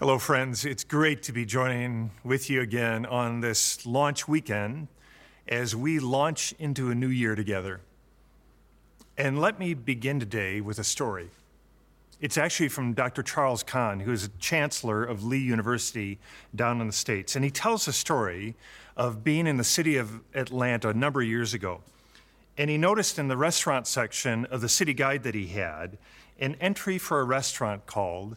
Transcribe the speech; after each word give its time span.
Hello, 0.00 0.18
friends. 0.18 0.64
It's 0.64 0.82
great 0.82 1.22
to 1.22 1.32
be 1.32 1.46
joining 1.46 2.10
with 2.24 2.50
you 2.50 2.60
again 2.60 3.06
on 3.06 3.42
this 3.42 3.86
launch 3.86 4.26
weekend 4.26 4.88
as 5.46 5.76
we 5.76 6.00
launch 6.00 6.52
into 6.58 6.90
a 6.90 6.96
new 6.96 7.06
year 7.06 7.36
together. 7.36 7.80
And 9.16 9.40
let 9.40 9.60
me 9.60 9.72
begin 9.72 10.18
today 10.18 10.60
with 10.60 10.80
a 10.80 10.84
story. 10.84 11.30
It's 12.20 12.36
actually 12.36 12.70
from 12.70 12.92
Dr. 12.94 13.22
Charles 13.22 13.62
Conn, 13.62 14.00
who 14.00 14.10
is 14.10 14.24
a 14.24 14.30
chancellor 14.40 15.04
of 15.04 15.22
Lee 15.22 15.38
University 15.38 16.18
down 16.56 16.80
in 16.80 16.88
the 16.88 16.92
States. 16.92 17.36
And 17.36 17.44
he 17.44 17.50
tells 17.52 17.86
a 17.86 17.92
story 17.92 18.56
of 18.96 19.22
being 19.22 19.46
in 19.46 19.58
the 19.58 19.64
city 19.64 19.96
of 19.96 20.22
Atlanta 20.34 20.88
a 20.88 20.94
number 20.94 21.20
of 21.20 21.28
years 21.28 21.54
ago. 21.54 21.82
And 22.58 22.68
he 22.68 22.78
noticed 22.78 23.16
in 23.16 23.28
the 23.28 23.36
restaurant 23.36 23.86
section 23.86 24.44
of 24.46 24.60
the 24.60 24.68
city 24.68 24.92
guide 24.92 25.22
that 25.22 25.36
he 25.36 25.46
had 25.46 25.98
an 26.40 26.56
entry 26.60 26.98
for 26.98 27.20
a 27.20 27.24
restaurant 27.24 27.86
called 27.86 28.36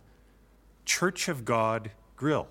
Church 0.88 1.28
of 1.28 1.44
God 1.44 1.92
Grill. 2.16 2.48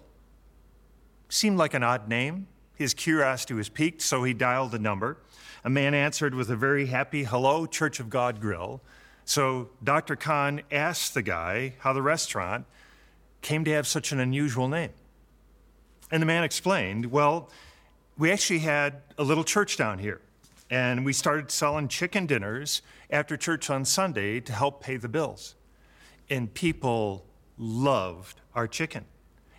Seemed 1.30 1.56
like 1.56 1.72
an 1.72 1.82
odd 1.82 2.06
name. 2.06 2.46
His 2.74 2.92
curiosity 2.92 3.54
was 3.54 3.70
piqued, 3.70 4.02
so 4.02 4.24
he 4.24 4.34
dialed 4.34 4.72
the 4.72 4.78
number. 4.78 5.16
A 5.64 5.70
man 5.70 5.94
answered 5.94 6.34
with 6.34 6.50
a 6.50 6.54
very 6.54 6.86
happy, 6.86 7.24
Hello, 7.24 7.64
Church 7.64 7.98
of 7.98 8.10
God 8.10 8.38
Grill. 8.38 8.82
So 9.24 9.70
Dr. 9.82 10.16
Conn 10.16 10.60
asked 10.70 11.14
the 11.14 11.22
guy 11.22 11.76
how 11.78 11.94
the 11.94 12.02
restaurant 12.02 12.66
came 13.40 13.64
to 13.64 13.70
have 13.72 13.86
such 13.86 14.12
an 14.12 14.20
unusual 14.20 14.68
name. 14.68 14.92
And 16.10 16.20
the 16.20 16.26
man 16.26 16.44
explained, 16.44 17.06
Well, 17.06 17.50
we 18.18 18.30
actually 18.30 18.60
had 18.60 19.00
a 19.16 19.24
little 19.24 19.44
church 19.44 19.78
down 19.78 19.98
here, 19.98 20.20
and 20.70 21.06
we 21.06 21.14
started 21.14 21.50
selling 21.50 21.88
chicken 21.88 22.26
dinners 22.26 22.82
after 23.10 23.38
church 23.38 23.70
on 23.70 23.86
Sunday 23.86 24.40
to 24.40 24.52
help 24.52 24.82
pay 24.82 24.98
the 24.98 25.08
bills. 25.08 25.54
And 26.28 26.52
people 26.52 27.24
loved 27.58 28.40
our 28.54 28.66
chicken. 28.66 29.04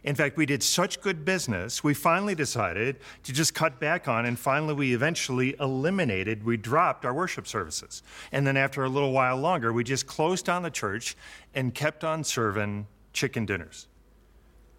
In 0.04 0.16
fact, 0.16 0.38
we 0.38 0.46
did 0.46 0.64
such 0.64 1.02
good 1.02 1.26
business, 1.26 1.84
we 1.84 1.94
finally 1.94 2.36
decided 2.36 2.98
to 3.24 3.34
just 3.34 3.54
cut 3.54 3.80
back 3.80 4.08
on, 4.08 4.26
and 4.26 4.38
finally, 4.38 4.74
we 4.74 4.94
eventually 4.94 5.56
eliminated, 5.60 6.46
we 6.46 6.56
dropped 6.56 7.04
our 7.04 7.14
worship 7.14 7.48
services. 7.48 8.04
And 8.32 8.46
then, 8.46 8.56
after 8.56 8.84
a 8.84 8.90
little 8.90 9.12
while 9.12 9.38
longer, 9.38 9.74
we 9.74 9.84
just 9.84 10.08
closed 10.08 10.46
down 10.46 10.64
the 10.64 10.70
church 10.70 11.18
and 11.54 11.74
kept 11.74 12.04
on 12.04 12.24
serving 12.24 12.88
chicken 13.12 13.46
dinners. 13.46 13.88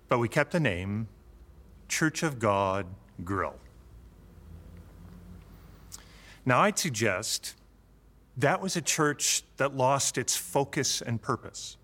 But 0.09 0.19
we 0.19 0.29
kept 0.29 0.53
the 0.53 0.61
name 0.61 1.09
Church 1.89 2.23
of 2.23 2.39
God 2.39 2.87
Grill. 3.25 3.57
Now, 6.47 6.61
I'd 6.61 6.79
suggest 6.79 7.55
that 8.37 8.62
was 8.62 8.77
a 8.77 8.81
church 8.81 9.42
that 9.57 9.77
lost 9.77 10.17
its 10.17 10.37
focus 10.37 11.03
and 11.03 11.20
purpose 11.20 11.78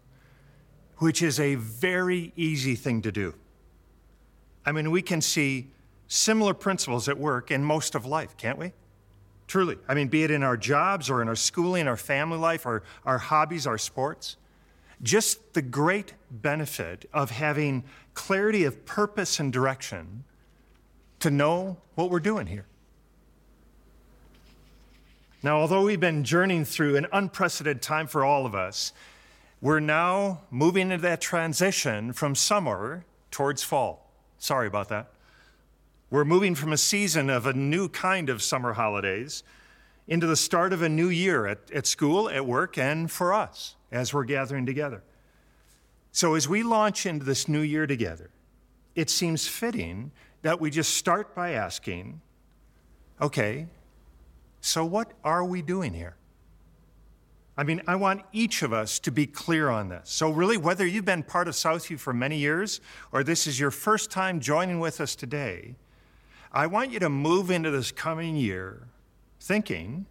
which 0.98 1.22
is 1.22 1.40
a 1.40 1.54
very 1.56 2.32
easy 2.36 2.74
thing 2.74 3.02
to 3.02 3.12
do. 3.12 3.34
I 4.66 4.72
mean, 4.72 4.90
we 4.90 5.02
can 5.02 5.20
see 5.20 5.68
similar 6.06 6.54
principles 6.54 7.08
at 7.08 7.18
work 7.18 7.50
in 7.50 7.64
most 7.64 7.94
of 7.94 8.06
life, 8.06 8.36
can't 8.36 8.58
we? 8.58 8.72
Truly. 9.46 9.76
I 9.88 9.94
mean, 9.94 10.08
be 10.08 10.24
it 10.24 10.30
in 10.30 10.42
our 10.42 10.56
jobs 10.56 11.10
or 11.10 11.20
in 11.20 11.28
our 11.28 11.36
schooling, 11.36 11.86
our 11.86 11.96
family 11.96 12.38
life, 12.38 12.64
or 12.64 12.82
our 13.04 13.18
hobbies, 13.18 13.66
our 13.66 13.78
sports. 13.78 14.36
Just 15.02 15.52
the 15.52 15.62
great 15.62 16.14
benefit 16.30 17.08
of 17.12 17.30
having 17.30 17.84
clarity 18.14 18.64
of 18.64 18.86
purpose 18.86 19.38
and 19.40 19.52
direction 19.52 20.24
to 21.20 21.30
know 21.30 21.76
what 21.94 22.10
we're 22.10 22.20
doing 22.20 22.46
here. 22.46 22.66
Now, 25.42 25.58
although 25.58 25.82
we've 25.82 26.00
been 26.00 26.24
journeying 26.24 26.64
through 26.64 26.96
an 26.96 27.06
unprecedented 27.12 27.82
time 27.82 28.06
for 28.06 28.24
all 28.24 28.46
of 28.46 28.54
us, 28.54 28.94
we're 29.60 29.80
now 29.80 30.42
moving 30.50 30.90
into 30.90 31.02
that 31.02 31.20
transition 31.20 32.12
from 32.12 32.34
summer 32.34 33.04
towards 33.30 33.62
fall. 33.62 34.10
Sorry 34.38 34.66
about 34.66 34.88
that. 34.90 35.10
We're 36.10 36.24
moving 36.24 36.54
from 36.54 36.72
a 36.72 36.76
season 36.76 37.30
of 37.30 37.46
a 37.46 37.52
new 37.52 37.88
kind 37.88 38.28
of 38.28 38.42
summer 38.42 38.74
holidays 38.74 39.42
into 40.06 40.26
the 40.26 40.36
start 40.36 40.72
of 40.72 40.82
a 40.82 40.88
new 40.88 41.08
year 41.08 41.46
at, 41.46 41.70
at 41.72 41.86
school, 41.86 42.28
at 42.28 42.46
work, 42.46 42.76
and 42.76 43.10
for 43.10 43.32
us 43.32 43.74
as 43.90 44.12
we're 44.12 44.24
gathering 44.24 44.66
together. 44.66 45.02
So, 46.12 46.34
as 46.34 46.48
we 46.48 46.62
launch 46.62 47.06
into 47.06 47.24
this 47.24 47.48
new 47.48 47.62
year 47.62 47.86
together, 47.86 48.30
it 48.94 49.10
seems 49.10 49.48
fitting 49.48 50.12
that 50.42 50.60
we 50.60 50.70
just 50.70 50.94
start 50.94 51.34
by 51.34 51.52
asking, 51.52 52.20
okay, 53.20 53.66
so 54.60 54.84
what 54.84 55.12
are 55.24 55.44
we 55.44 55.62
doing 55.62 55.94
here? 55.94 56.16
I 57.56 57.62
mean, 57.62 57.82
I 57.86 57.94
want 57.94 58.22
each 58.32 58.62
of 58.62 58.72
us 58.72 58.98
to 59.00 59.12
be 59.12 59.26
clear 59.26 59.68
on 59.70 59.88
this. 59.88 60.10
So, 60.10 60.30
really, 60.30 60.56
whether 60.56 60.84
you've 60.84 61.04
been 61.04 61.22
part 61.22 61.46
of 61.46 61.54
Southview 61.54 61.98
for 61.98 62.12
many 62.12 62.36
years 62.36 62.80
or 63.12 63.22
this 63.22 63.46
is 63.46 63.60
your 63.60 63.70
first 63.70 64.10
time 64.10 64.40
joining 64.40 64.80
with 64.80 65.00
us 65.00 65.14
today, 65.14 65.76
I 66.50 66.66
want 66.66 66.90
you 66.90 66.98
to 67.00 67.08
move 67.08 67.50
into 67.50 67.70
this 67.70 67.92
coming 67.92 68.36
year 68.36 68.88
thinking, 69.40 70.06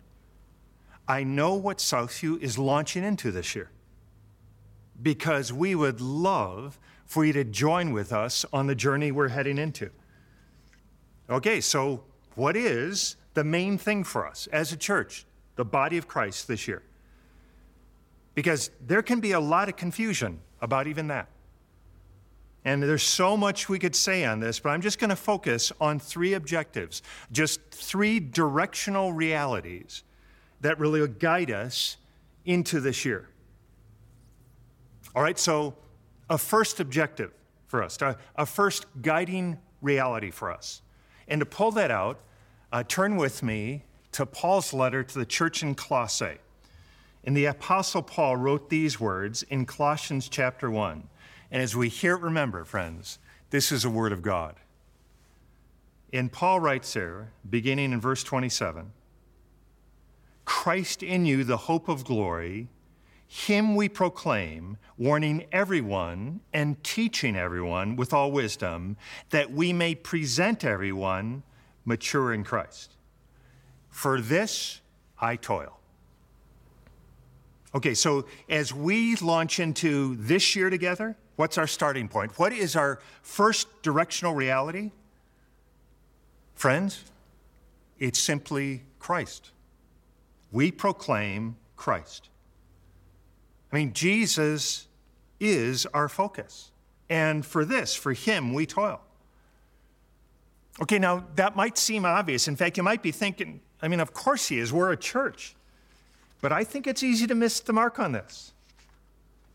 I 1.07 1.23
know 1.23 1.55
what 1.55 1.79
Southview 1.79 2.41
is 2.41 2.57
launching 2.57 3.03
into 3.03 3.31
this 3.31 3.55
year 3.55 3.69
because 5.01 5.51
we 5.51 5.75
would 5.75 5.99
love 5.99 6.79
for 7.05 7.25
you 7.25 7.33
to 7.33 7.43
join 7.43 7.91
with 7.91 8.13
us 8.13 8.45
on 8.53 8.67
the 8.67 8.75
journey 8.75 9.11
we're 9.11 9.27
heading 9.27 9.57
into. 9.57 9.89
Okay, 11.29 11.59
so 11.59 12.03
what 12.35 12.55
is 12.55 13.17
the 13.33 13.43
main 13.43 13.77
thing 13.77 14.03
for 14.03 14.25
us 14.25 14.47
as 14.47 14.71
a 14.71 14.77
church, 14.77 15.25
the 15.55 15.65
body 15.65 15.97
of 15.97 16.07
Christ 16.07 16.47
this 16.47 16.67
year? 16.67 16.83
Because 18.35 18.71
there 18.85 19.01
can 19.01 19.19
be 19.19 19.31
a 19.31 19.39
lot 19.39 19.69
of 19.69 19.75
confusion 19.75 20.39
about 20.61 20.87
even 20.87 21.07
that. 21.07 21.27
And 22.65 22.81
there's 22.81 23.03
so 23.03 23.35
much 23.35 23.67
we 23.67 23.77
could 23.77 23.95
say 23.95 24.23
on 24.23 24.39
this, 24.39 24.59
but 24.59 24.69
I'm 24.69 24.81
just 24.81 24.97
going 24.97 25.09
to 25.09 25.15
focus 25.17 25.71
on 25.81 25.99
three 25.99 26.33
objectives, 26.33 27.01
just 27.31 27.59
three 27.71 28.19
directional 28.19 29.11
realities 29.11 30.03
that 30.61 30.79
really 30.79 31.01
will 31.01 31.07
guide 31.07 31.51
us 31.51 31.97
into 32.45 32.79
this 32.79 33.03
year. 33.03 33.27
All 35.13 35.21
right, 35.21 35.37
so 35.37 35.75
a 36.29 36.37
first 36.37 36.79
objective 36.79 37.31
for 37.67 37.83
us, 37.83 37.97
a 38.35 38.45
first 38.45 38.85
guiding 39.01 39.57
reality 39.81 40.31
for 40.31 40.51
us. 40.51 40.81
And 41.27 41.39
to 41.39 41.45
pull 41.45 41.71
that 41.71 41.91
out, 41.91 42.19
uh, 42.71 42.83
turn 42.87 43.17
with 43.17 43.43
me 43.43 43.83
to 44.13 44.25
Paul's 44.25 44.73
letter 44.73 45.03
to 45.03 45.19
the 45.19 45.25
church 45.25 45.63
in 45.63 45.75
Colossae. 45.75 46.37
And 47.23 47.37
the 47.37 47.45
Apostle 47.45 48.01
Paul 48.01 48.35
wrote 48.35 48.69
these 48.69 48.99
words 48.99 49.43
in 49.43 49.65
Colossians 49.65 50.27
chapter 50.27 50.69
1. 50.69 51.07
And 51.51 51.61
as 51.61 51.75
we 51.75 51.87
hear 51.87 52.15
it, 52.15 52.21
remember, 52.21 52.65
friends, 52.65 53.19
this 53.49 53.71
is 53.71 53.85
a 53.85 53.89
word 53.89 54.11
of 54.11 54.21
God. 54.21 54.55
And 56.11 56.31
Paul 56.31 56.59
writes 56.59 56.93
there, 56.93 57.31
beginning 57.49 57.93
in 57.93 58.01
verse 58.01 58.23
27 58.23 58.91
Christ 60.45 61.01
in 61.01 61.25
you, 61.25 61.43
the 61.43 61.57
hope 61.57 61.87
of 61.87 62.03
glory, 62.03 62.67
him 63.25 63.75
we 63.75 63.87
proclaim, 63.87 64.77
warning 64.97 65.45
everyone 65.51 66.41
and 66.51 66.83
teaching 66.83 67.35
everyone 67.35 67.95
with 67.95 68.13
all 68.13 68.31
wisdom, 68.31 68.97
that 69.29 69.51
we 69.51 69.71
may 69.71 69.95
present 69.95 70.65
everyone 70.65 71.43
mature 71.85 72.33
in 72.33 72.43
Christ. 72.43 72.95
For 73.89 74.19
this 74.19 74.81
I 75.19 75.37
toil 75.37 75.79
Okay, 77.75 77.95
so 77.95 78.25
as 78.49 78.73
we 78.73 79.15
launch 79.15 79.59
into 79.59 80.15
this 80.17 80.55
year 80.55 80.69
together, 80.69 81.15
what's 81.37 81.57
our 81.57 81.65
starting 81.65 82.07
point? 82.07 82.37
What 82.37 82.53
is 82.53 82.75
our 82.75 82.99
first 83.23 83.81
directional 83.81 84.35
reality? 84.35 84.91
Friends, 86.53 87.03
it's 87.97 88.19
simply 88.19 88.83
Christ. 88.99 89.51
We 90.51 90.71
proclaim 90.71 91.57
Christ. 91.75 92.29
I 93.71 93.75
mean, 93.75 93.93
Jesus 93.93 94.87
is 95.39 95.87
our 95.87 96.07
focus. 96.07 96.71
And 97.09 97.43
for 97.43 97.65
this, 97.65 97.95
for 97.95 98.13
Him, 98.13 98.53
we 98.53 98.67
toil. 98.67 99.01
Okay, 100.81 100.99
now 100.99 101.25
that 101.35 101.55
might 101.55 101.77
seem 101.77 102.05
obvious. 102.05 102.47
In 102.47 102.55
fact, 102.55 102.77
you 102.77 102.83
might 102.83 103.01
be 103.01 103.11
thinking, 103.11 103.61
I 103.81 103.87
mean, 103.87 103.99
of 103.99 104.13
course 104.13 104.47
He 104.47 104.59
is. 104.59 104.71
We're 104.71 104.91
a 104.91 104.97
church. 104.97 105.55
But 106.43 106.51
I 106.51 106.65
think 106.65 106.87
it's 106.87 107.03
easy 107.03 107.25
to 107.27 107.35
miss 107.35 107.61
the 107.61 107.71
mark 107.71 107.99
on 107.99 108.11
this. 108.11 108.51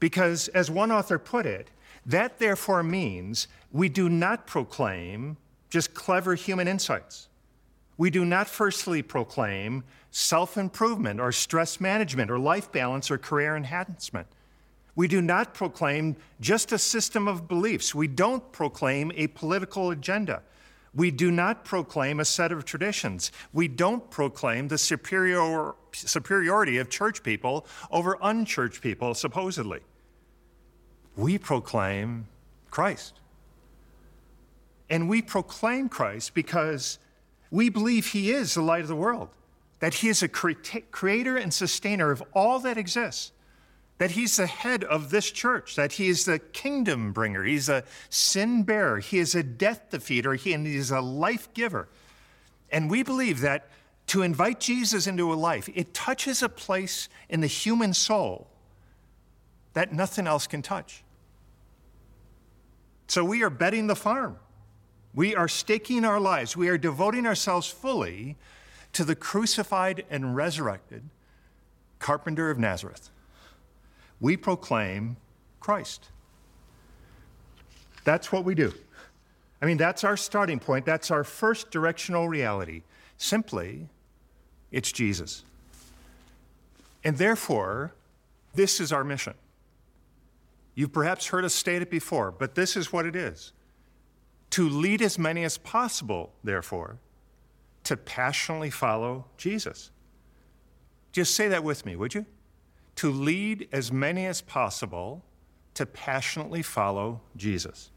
Because, 0.00 0.48
as 0.48 0.70
one 0.70 0.90
author 0.90 1.18
put 1.18 1.44
it, 1.44 1.68
that 2.06 2.38
therefore 2.38 2.82
means 2.82 3.46
we 3.70 3.90
do 3.90 4.08
not 4.08 4.46
proclaim 4.46 5.36
just 5.68 5.92
clever 5.92 6.34
human 6.34 6.66
insights. 6.66 7.28
We 7.98 8.08
do 8.08 8.24
not 8.24 8.48
firstly 8.48 9.02
proclaim 9.02 9.84
self 10.12 10.56
improvement 10.56 11.20
or 11.20 11.30
stress 11.30 11.78
management 11.78 12.30
or 12.30 12.38
life 12.38 12.72
balance 12.72 13.10
or 13.10 13.18
career 13.18 13.54
enhancement. 13.54 14.26
We 14.96 15.08
do 15.08 15.20
not 15.20 15.52
proclaim 15.52 16.16
just 16.40 16.72
a 16.72 16.78
system 16.78 17.28
of 17.28 17.48
beliefs. 17.48 17.94
We 17.94 18.08
don't 18.08 18.50
proclaim 18.50 19.12
a 19.14 19.26
political 19.26 19.90
agenda. 19.90 20.40
We 20.94 21.10
do 21.10 21.30
not 21.30 21.64
proclaim 21.64 22.18
a 22.18 22.24
set 22.24 22.50
of 22.50 22.64
traditions. 22.64 23.30
We 23.52 23.68
don't 23.68 24.10
proclaim 24.10 24.68
the 24.68 24.78
superior, 24.78 25.74
superiority 26.06 26.78
of 26.78 26.88
church 26.88 27.22
people 27.22 27.66
over 27.90 28.18
unchurched 28.20 28.80
people, 28.82 29.14
supposedly. 29.14 29.80
We 31.16 31.38
proclaim 31.38 32.28
Christ. 32.70 33.20
And 34.90 35.08
we 35.08 35.20
proclaim 35.22 35.88
Christ 35.88 36.34
because 36.34 36.98
we 37.50 37.68
believe 37.68 38.06
he 38.06 38.30
is 38.30 38.54
the 38.54 38.62
light 38.62 38.82
of 38.82 38.88
the 38.88 38.96
world, 38.96 39.30
that 39.80 39.94
he 39.94 40.08
is 40.08 40.22
a 40.22 40.28
creator 40.28 41.36
and 41.36 41.52
sustainer 41.52 42.10
of 42.10 42.22
all 42.34 42.58
that 42.60 42.78
exists, 42.78 43.32
that 43.98 44.12
he's 44.12 44.36
the 44.36 44.46
head 44.46 44.84
of 44.84 45.10
this 45.10 45.30
church, 45.30 45.76
that 45.76 45.92
he 45.92 46.08
is 46.08 46.24
the 46.24 46.38
kingdom 46.38 47.12
bringer, 47.12 47.44
he's 47.44 47.68
a 47.68 47.84
sin 48.08 48.62
bearer, 48.62 48.98
he 49.00 49.18
is 49.18 49.34
a 49.34 49.42
death 49.42 49.90
defeater, 49.90 50.36
he, 50.36 50.52
is 50.52 50.90
a 50.90 51.00
life 51.00 51.52
giver. 51.52 51.88
And 52.70 52.90
we 52.90 53.02
believe 53.02 53.40
that 53.40 53.68
to 54.08 54.22
invite 54.22 54.58
Jesus 54.58 55.06
into 55.06 55.32
a 55.32 55.36
life, 55.36 55.68
it 55.74 55.94
touches 55.94 56.42
a 56.42 56.48
place 56.48 57.08
in 57.28 57.40
the 57.40 57.46
human 57.46 57.92
soul 57.94 58.48
that 59.74 59.92
nothing 59.92 60.26
else 60.26 60.46
can 60.46 60.62
touch. 60.62 61.04
So 63.06 63.24
we 63.24 63.42
are 63.42 63.50
betting 63.50 63.86
the 63.86 63.96
farm. 63.96 64.36
We 65.14 65.34
are 65.34 65.48
staking 65.48 66.04
our 66.04 66.20
lives. 66.20 66.56
We 66.56 66.68
are 66.68 66.78
devoting 66.78 67.26
ourselves 67.26 67.68
fully 67.68 68.36
to 68.92 69.04
the 69.04 69.14
crucified 69.14 70.04
and 70.10 70.34
resurrected 70.34 71.02
carpenter 71.98 72.50
of 72.50 72.58
Nazareth. 72.58 73.10
We 74.20 74.36
proclaim 74.36 75.16
Christ. 75.60 76.08
That's 78.04 78.32
what 78.32 78.44
we 78.44 78.54
do. 78.54 78.72
I 79.60 79.66
mean, 79.66 79.76
that's 79.76 80.04
our 80.04 80.16
starting 80.16 80.60
point. 80.60 80.86
That's 80.86 81.10
our 81.10 81.24
first 81.24 81.70
directional 81.70 82.28
reality. 82.28 82.82
Simply, 83.16 83.88
it's 84.70 84.92
Jesus. 84.92 85.42
And 87.04 87.16
therefore, 87.16 87.92
this 88.54 88.80
is 88.80 88.92
our 88.92 89.04
mission. 89.04 89.34
You've 90.74 90.92
perhaps 90.92 91.26
heard 91.26 91.44
us 91.44 91.54
state 91.54 91.82
it 91.82 91.90
before, 91.90 92.30
but 92.30 92.54
this 92.54 92.76
is 92.76 92.92
what 92.92 93.06
it 93.06 93.16
is 93.16 93.52
to 94.50 94.68
lead 94.68 95.02
as 95.02 95.18
many 95.18 95.44
as 95.44 95.58
possible, 95.58 96.32
therefore, 96.42 96.98
to 97.84 97.96
passionately 97.96 98.70
follow 98.70 99.26
Jesus. 99.36 99.90
Just 101.12 101.34
say 101.34 101.48
that 101.48 101.62
with 101.62 101.84
me, 101.84 101.96
would 101.96 102.14
you? 102.14 102.24
To 102.96 103.10
lead 103.10 103.68
as 103.72 103.92
many 103.92 104.26
as 104.26 104.40
possible 104.40 105.22
to 105.74 105.86
passionately 105.86 106.62
follow 106.62 107.20
Jesus. 107.36 107.90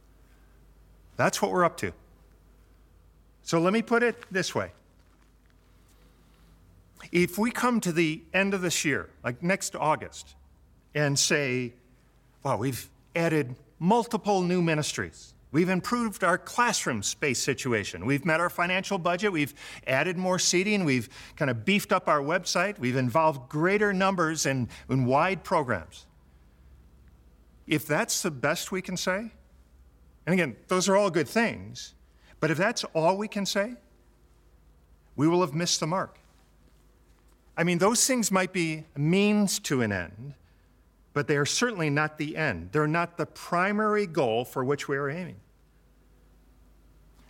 That's 1.18 1.42
what 1.42 1.52
we're 1.52 1.66
up 1.66 1.78
to. 1.78 1.94
So 3.44 3.60
let 3.60 3.74
me 3.74 3.82
put 3.82 4.04
it 4.04 4.24
this 4.30 4.54
way. 4.54 4.72
If 7.12 7.38
we 7.38 7.51
come 7.51 7.80
to 7.81 7.92
the 7.92 8.21
end 8.33 8.53
of 8.53 8.62
this 8.62 8.86
year, 8.86 9.09
like 9.24 9.42
next 9.42 9.75
August, 9.75 10.36
and 10.94 11.18
say, 11.18 11.74
well, 12.44 12.57
we've 12.57 12.89
added 13.15 13.56
multiple 13.80 14.42
new 14.42 14.62
ministries. 14.62 15.33
We've 15.51 15.69
improved 15.69 16.24
our 16.24 16.38
classroom 16.38 17.03
space 17.03 17.42
situation. 17.42 18.06
We've 18.06 18.24
met 18.24 18.39
our 18.39 18.50
financial 18.50 18.98
budget. 18.98 19.33
We've 19.33 19.53
added 19.86 20.18
more 20.18 20.39
seating. 20.39 20.86
We've 20.86 21.09
kind 21.36 21.51
of 21.51 21.65
beefed 21.65 21.92
up 21.92 22.07
our 22.07 22.21
website. 22.21 22.80
We've 22.80 22.95
involved 22.95 23.50
greater 23.50 23.92
numbers 23.92 24.45
and, 24.45 24.69
and 24.88 25.06
wide 25.06 25.44
programs. 25.44 26.06
If 27.68 27.86
that's 27.86 28.21
the 28.21 28.31
best 28.31 28.71
we 28.71 28.81
can 28.81 28.95
say, 28.95 29.31
and 30.25 30.33
again, 30.33 30.56
those 30.68 30.88
are 30.88 30.95
all 30.95 31.09
good 31.09 31.27
things, 31.27 31.95
but 32.39 32.50
if 32.50 32.57
that's 32.57 32.83
all 32.94 33.18
we 33.18 33.27
can 33.27 33.45
say, 33.45 33.75
we 35.18 35.27
will 35.27 35.42
have 35.42 35.53
missed 35.53 35.80
the 35.81 35.88
mark. 35.88 36.21
I 37.57 37.63
mean, 37.63 37.77
those 37.77 38.06
things 38.06 38.31
might 38.31 38.53
be 38.53 38.86
means 38.95 39.59
to 39.59 39.81
an 39.81 39.92
end, 39.92 40.33
but 41.13 41.27
they 41.27 41.38
are 41.38 41.45
certainly 41.45 41.89
not 41.89 42.18
the 42.18 42.38
end. 42.38 42.69
They're 42.71 42.88
not 42.88 43.18
the 43.18 43.25
primary 43.25 44.07
goal 44.07 44.45
for 44.45 44.63
which 44.63 44.88
we 44.88 44.98
are 44.98 45.09
aiming. 45.09 45.39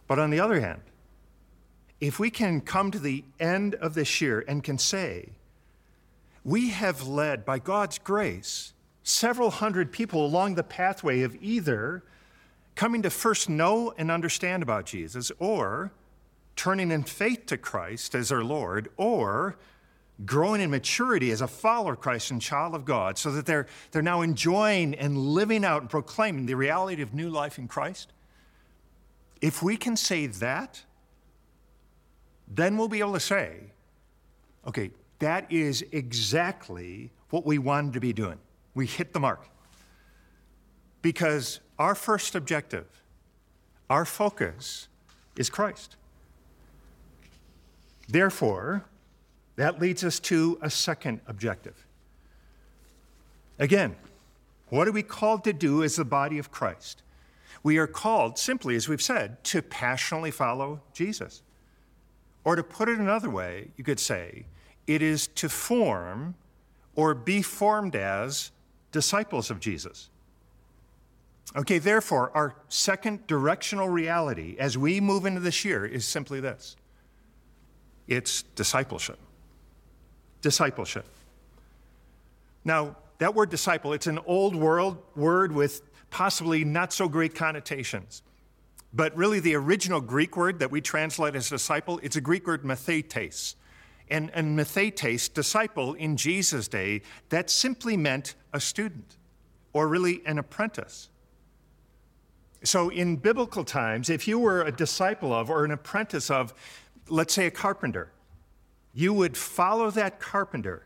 But 0.07 0.19
on 0.19 0.29
the 0.29 0.39
other 0.39 0.59
hand, 0.59 0.81
if 1.99 2.19
we 2.19 2.29
can 2.29 2.61
come 2.61 2.91
to 2.91 2.99
the 2.99 3.23
end 3.39 3.75
of 3.75 3.93
this 3.93 4.21
year 4.21 4.43
and 4.47 4.63
can 4.63 4.77
say, 4.77 5.29
we 6.43 6.69
have 6.69 7.07
led, 7.07 7.45
by 7.45 7.59
God's 7.59 7.99
grace, 7.99 8.73
several 9.03 9.51
hundred 9.51 9.91
people 9.91 10.25
along 10.25 10.55
the 10.55 10.63
pathway 10.63 11.21
of 11.21 11.35
either 11.41 12.03
coming 12.75 13.01
to 13.03 13.09
first 13.09 13.49
know 13.49 13.93
and 13.97 14.09
understand 14.09 14.63
about 14.63 14.85
Jesus, 14.85 15.31
or 15.39 15.91
turning 16.55 16.91
in 16.91 17.03
faith 17.03 17.45
to 17.47 17.57
Christ 17.57 18.15
as 18.15 18.29
their 18.29 18.43
Lord, 18.43 18.89
or 18.97 19.57
growing 20.25 20.61
in 20.61 20.69
maturity 20.69 21.31
as 21.31 21.41
a 21.41 21.47
follower 21.47 21.93
of 21.93 21.99
Christ 21.99 22.31
and 22.31 22.41
child 22.41 22.75
of 22.75 22.85
God, 22.85 23.17
so 23.17 23.31
that 23.31 23.45
they're, 23.45 23.67
they're 23.91 24.01
now 24.01 24.21
enjoying 24.21 24.95
and 24.95 25.17
living 25.17 25.65
out 25.65 25.81
and 25.81 25.89
proclaiming 25.89 26.45
the 26.45 26.55
reality 26.55 27.01
of 27.01 27.13
new 27.13 27.29
life 27.29 27.57
in 27.57 27.67
Christ, 27.67 28.11
if 29.41 29.63
we 29.63 29.77
can 29.77 29.97
say 29.97 30.27
that, 30.27 30.83
then 32.47 32.77
we'll 32.77 32.87
be 32.87 32.99
able 32.99 33.13
to 33.13 33.19
say, 33.19 33.71
okay, 34.67 34.91
that 35.19 35.51
is 35.51 35.83
exactly 35.91 37.11
what 37.29 37.45
we 37.45 37.57
wanted 37.57 37.93
to 37.93 37.99
be 37.99 38.13
doing. 38.13 38.37
We 38.75 38.85
hit 38.85 39.13
the 39.13 39.19
mark. 39.19 39.47
Because 41.01 41.59
our 41.79 41.95
first 41.95 42.35
objective, 42.35 42.85
our 43.89 44.05
focus, 44.05 44.87
is 45.35 45.49
Christ. 45.49 45.95
Therefore, 48.07 48.83
that 49.61 49.79
leads 49.79 50.03
us 50.03 50.19
to 50.19 50.57
a 50.63 50.71
second 50.71 51.21
objective. 51.27 51.85
Again, 53.59 53.95
what 54.69 54.87
are 54.87 54.91
we 54.91 55.03
called 55.03 55.43
to 55.43 55.53
do 55.53 55.83
as 55.83 55.97
the 55.97 56.03
body 56.03 56.39
of 56.39 56.49
Christ? 56.49 57.03
We 57.61 57.77
are 57.77 57.85
called, 57.85 58.39
simply 58.39 58.75
as 58.75 58.89
we've 58.89 59.01
said, 59.03 59.43
to 59.43 59.61
passionately 59.61 60.31
follow 60.31 60.81
Jesus. 60.93 61.43
Or 62.43 62.55
to 62.55 62.63
put 62.63 62.89
it 62.89 62.97
another 62.97 63.29
way, 63.29 63.69
you 63.77 63.83
could 63.83 63.99
say, 63.99 64.45
it 64.87 65.03
is 65.03 65.27
to 65.27 65.47
form 65.47 66.33
or 66.95 67.13
be 67.13 67.43
formed 67.43 67.95
as 67.95 68.49
disciples 68.91 69.51
of 69.51 69.59
Jesus. 69.59 70.09
Okay, 71.55 71.77
therefore, 71.77 72.31
our 72.33 72.55
second 72.67 73.27
directional 73.27 73.89
reality 73.89 74.55
as 74.57 74.75
we 74.75 74.99
move 74.99 75.27
into 75.27 75.39
this 75.39 75.63
year 75.63 75.85
is 75.85 76.07
simply 76.07 76.39
this 76.39 76.75
it's 78.07 78.41
discipleship 78.55 79.19
discipleship. 80.41 81.05
Now, 82.63 82.95
that 83.19 83.35
word 83.35 83.49
disciple, 83.49 83.93
it's 83.93 84.07
an 84.07 84.19
old 84.25 84.55
world 84.55 84.97
word 85.15 85.51
with 85.51 85.81
possibly 86.09 86.63
not 86.63 86.91
so 86.93 87.07
great 87.07 87.35
connotations. 87.35 88.21
But 88.93 89.15
really, 89.15 89.39
the 89.39 89.55
original 89.55 90.01
Greek 90.01 90.35
word 90.35 90.59
that 90.59 90.69
we 90.69 90.81
translate 90.81 91.35
as 91.35 91.49
disciple, 91.49 91.99
it's 92.03 92.17
a 92.17 92.21
Greek 92.21 92.45
word 92.45 92.63
mathetes. 92.63 93.55
And, 94.09 94.29
and 94.33 94.57
mathetes, 94.57 95.33
disciple 95.33 95.93
in 95.93 96.17
Jesus' 96.17 96.67
day, 96.67 97.01
that 97.29 97.49
simply 97.49 97.95
meant 97.95 98.35
a 98.51 98.59
student 98.59 99.15
or 99.71 99.87
really 99.87 100.21
an 100.25 100.37
apprentice. 100.37 101.09
So, 102.63 102.89
in 102.89 103.15
biblical 103.15 103.63
times, 103.63 104.09
if 104.09 104.27
you 104.27 104.37
were 104.37 104.63
a 104.63 104.71
disciple 104.71 105.33
of 105.33 105.49
or 105.49 105.63
an 105.63 105.71
apprentice 105.71 106.29
of, 106.29 106.53
let's 107.07 107.33
say, 107.33 107.47
a 107.47 107.51
carpenter, 107.51 108.11
you 108.93 109.13
would 109.13 109.37
follow 109.37 109.89
that 109.91 110.19
carpenter, 110.19 110.85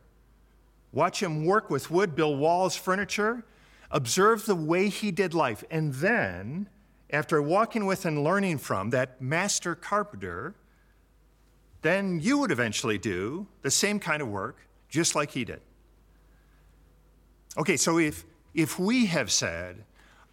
watch 0.91 1.21
him 1.21 1.45
work 1.45 1.69
with 1.69 1.89
wood, 1.89 2.15
build 2.15 2.39
walls, 2.39 2.75
furniture, 2.75 3.43
observe 3.91 4.45
the 4.45 4.55
way 4.55 4.89
he 4.89 5.11
did 5.11 5.33
life, 5.33 5.63
and 5.71 5.93
then, 5.95 6.69
after 7.09 7.41
walking 7.41 7.85
with 7.85 8.05
and 8.05 8.23
learning 8.23 8.57
from 8.57 8.89
that 8.91 9.21
master 9.21 9.75
carpenter, 9.75 10.55
then 11.81 12.19
you 12.19 12.37
would 12.37 12.51
eventually 12.51 12.97
do 12.97 13.47
the 13.61 13.71
same 13.71 13.99
kind 13.99 14.21
of 14.21 14.27
work 14.27 14.67
just 14.89 15.15
like 15.15 15.31
he 15.31 15.45
did. 15.45 15.61
Okay, 17.57 17.77
so 17.77 17.99
if, 17.99 18.25
if 18.53 18.79
we 18.79 19.05
have 19.05 19.31
said, 19.31 19.85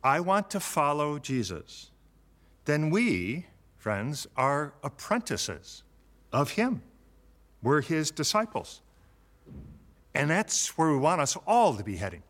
I 0.03 0.21
want 0.21 0.51
to 0.51 0.61
follow 0.61 1.19
Jesus, 1.19 1.91
then 2.65 2.91
we, 2.91 3.47
friends, 3.77 4.27
are 4.37 4.75
apprentices 4.83 5.83
of 6.33 6.53
him. 6.53 6.83
We're 7.63 7.81
his 7.81 8.11
disciples. 8.11 8.81
And 10.15 10.31
that's 10.31 10.77
where 10.77 10.91
we 10.91 10.99
want 10.99 11.21
us 11.21 11.37
all 11.47 11.77
to 11.77 11.85
be 11.85 11.97
heading. 11.97 12.23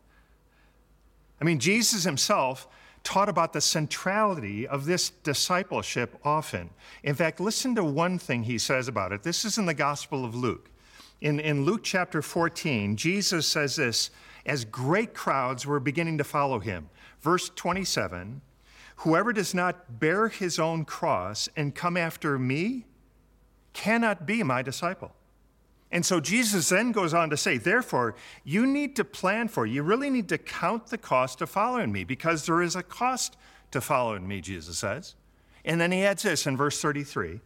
I 1.41 1.43
mean, 1.43 1.59
Jesus 1.59 2.03
himself 2.03 2.67
taught 3.03 3.27
about 3.27 3.51
the 3.51 3.59
centrality 3.59 4.65
of 4.65 4.85
this 4.85 5.09
discipleship 5.09 6.17
often. 6.23 6.69
In 7.03 7.15
fact, 7.15 7.39
listen 7.39 7.75
to 7.75 7.83
one 7.83 8.17
thing 8.17 8.43
he 8.43 8.57
says 8.57 8.87
about 8.87 9.11
it. 9.11 9.23
This 9.23 9.43
is 9.43 9.57
in 9.57 9.65
the 9.65 9.73
Gospel 9.73 10.23
of 10.23 10.35
Luke. 10.35 10.69
In, 11.19 11.39
in 11.39 11.65
Luke 11.65 11.81
chapter 11.83 12.21
14, 12.21 12.95
Jesus 12.95 13.45
says 13.45 13.75
this 13.75 14.09
as 14.45 14.65
great 14.65 15.13
crowds 15.13 15.65
were 15.65 15.79
beginning 15.79 16.17
to 16.17 16.23
follow 16.23 16.59
him. 16.59 16.89
Verse 17.21 17.49
27 17.49 18.41
Whoever 18.97 19.33
does 19.33 19.53
not 19.53 19.99
bear 19.99 20.29
his 20.29 20.59
own 20.59 20.85
cross 20.85 21.49
and 21.57 21.75
come 21.75 21.97
after 21.97 22.37
me 22.39 22.85
cannot 23.73 24.25
be 24.25 24.43
my 24.43 24.61
disciple. 24.61 25.13
And 25.93 26.03
so 26.03 26.19
Jesus 26.19 26.69
then 26.69 26.91
goes 26.91 27.13
on 27.13 27.29
to 27.29 27.37
say, 27.37 27.57
therefore, 27.57 28.15
you 28.43 28.65
need 28.65 28.95
to 28.95 29.05
plan 29.05 29.47
for, 29.47 29.67
you 29.67 29.83
really 29.83 30.09
need 30.09 30.27
to 30.29 30.39
count 30.39 30.87
the 30.87 30.97
cost 30.97 31.39
of 31.39 31.51
following 31.51 31.91
me 31.91 32.03
because 32.03 32.47
there 32.47 32.63
is 32.63 32.75
a 32.75 32.81
cost 32.81 33.37
to 33.69 33.79
following 33.79 34.27
me, 34.27 34.41
Jesus 34.41 34.79
says. 34.79 35.13
And 35.63 35.79
then 35.79 35.91
he 35.91 36.03
adds 36.03 36.23
this 36.23 36.47
in 36.47 36.57
verse 36.57 36.81
33 36.81 37.41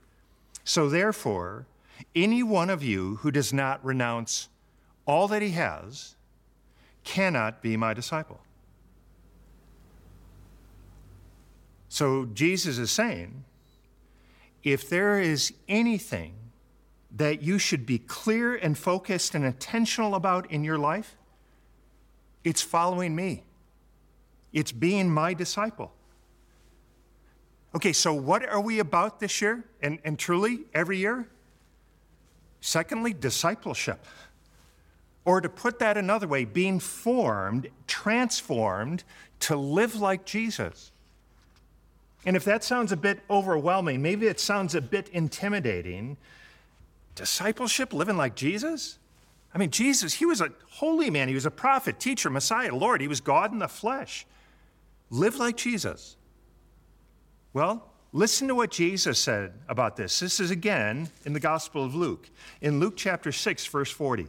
So 0.63 0.87
therefore, 0.87 1.67
any 2.15 2.41
one 2.41 2.69
of 2.69 2.81
you 2.81 3.17
who 3.17 3.31
does 3.31 3.51
not 3.51 3.83
renounce 3.83 4.47
all 5.05 5.27
that 5.27 5.41
he 5.41 5.51
has 5.51 6.15
cannot 7.03 7.61
be 7.61 7.75
my 7.75 7.93
disciple. 7.93 8.39
So 11.89 12.29
Jesus 12.33 12.77
is 12.77 12.91
saying, 12.91 13.43
if 14.63 14.87
there 14.87 15.19
is 15.19 15.53
anything 15.67 16.46
that 17.15 17.41
you 17.41 17.57
should 17.57 17.85
be 17.85 17.97
clear 17.97 18.55
and 18.55 18.77
focused 18.77 19.33
and 19.33 19.45
intentional 19.45 20.15
about 20.15 20.49
in 20.51 20.63
your 20.63 20.77
life, 20.77 21.15
it's 22.43 22.61
following 22.61 23.15
me. 23.15 23.43
It's 24.53 24.71
being 24.71 25.09
my 25.09 25.33
disciple. 25.33 25.91
Okay, 27.75 27.93
so 27.93 28.13
what 28.13 28.47
are 28.47 28.61
we 28.61 28.79
about 28.79 29.19
this 29.19 29.41
year 29.41 29.63
and, 29.81 29.99
and 30.03 30.17
truly 30.17 30.61
every 30.73 30.97
year? 30.97 31.27
Secondly, 32.61 33.13
discipleship. 33.13 34.05
Or 35.25 35.41
to 35.41 35.49
put 35.49 35.79
that 35.79 35.97
another 35.97 36.27
way, 36.27 36.45
being 36.45 36.79
formed, 36.79 37.67
transformed 37.85 39.03
to 39.41 39.55
live 39.55 39.95
like 39.95 40.25
Jesus. 40.25 40.91
And 42.25 42.35
if 42.35 42.45
that 42.45 42.63
sounds 42.63 42.91
a 42.91 42.97
bit 42.97 43.19
overwhelming, 43.29 44.01
maybe 44.01 44.27
it 44.27 44.39
sounds 44.39 44.73
a 44.73 44.81
bit 44.81 45.09
intimidating, 45.09 46.17
discipleship, 47.17 47.91
living 47.91 48.15
like 48.15 48.35
Jesus? 48.35 48.97
I 49.53 49.57
mean, 49.57 49.71
Jesus, 49.71 50.13
he 50.13 50.25
was 50.25 50.39
a 50.39 50.51
holy 50.69 51.09
man. 51.09 51.27
He 51.27 51.33
was 51.33 51.45
a 51.45 51.51
prophet, 51.51 51.99
teacher, 51.99 52.29
Messiah, 52.29 52.73
Lord. 52.73 53.01
He 53.01 53.07
was 53.07 53.19
God 53.19 53.51
in 53.51 53.59
the 53.59 53.67
flesh. 53.67 54.25
Live 55.09 55.37
like 55.37 55.57
Jesus. 55.57 56.15
Well, 57.53 57.89
listen 58.13 58.47
to 58.49 58.55
what 58.55 58.71
Jesus 58.71 59.19
said 59.19 59.53
about 59.67 59.95
this. 59.95 60.19
This 60.19 60.39
is 60.39 60.51
again 60.51 61.09
in 61.25 61.33
the 61.33 61.39
Gospel 61.39 61.83
of 61.83 61.95
Luke, 61.95 62.29
in 62.61 62.79
Luke 62.79 62.95
chapter 62.95 63.31
6, 63.31 63.65
verse 63.65 63.91
40. 63.91 64.27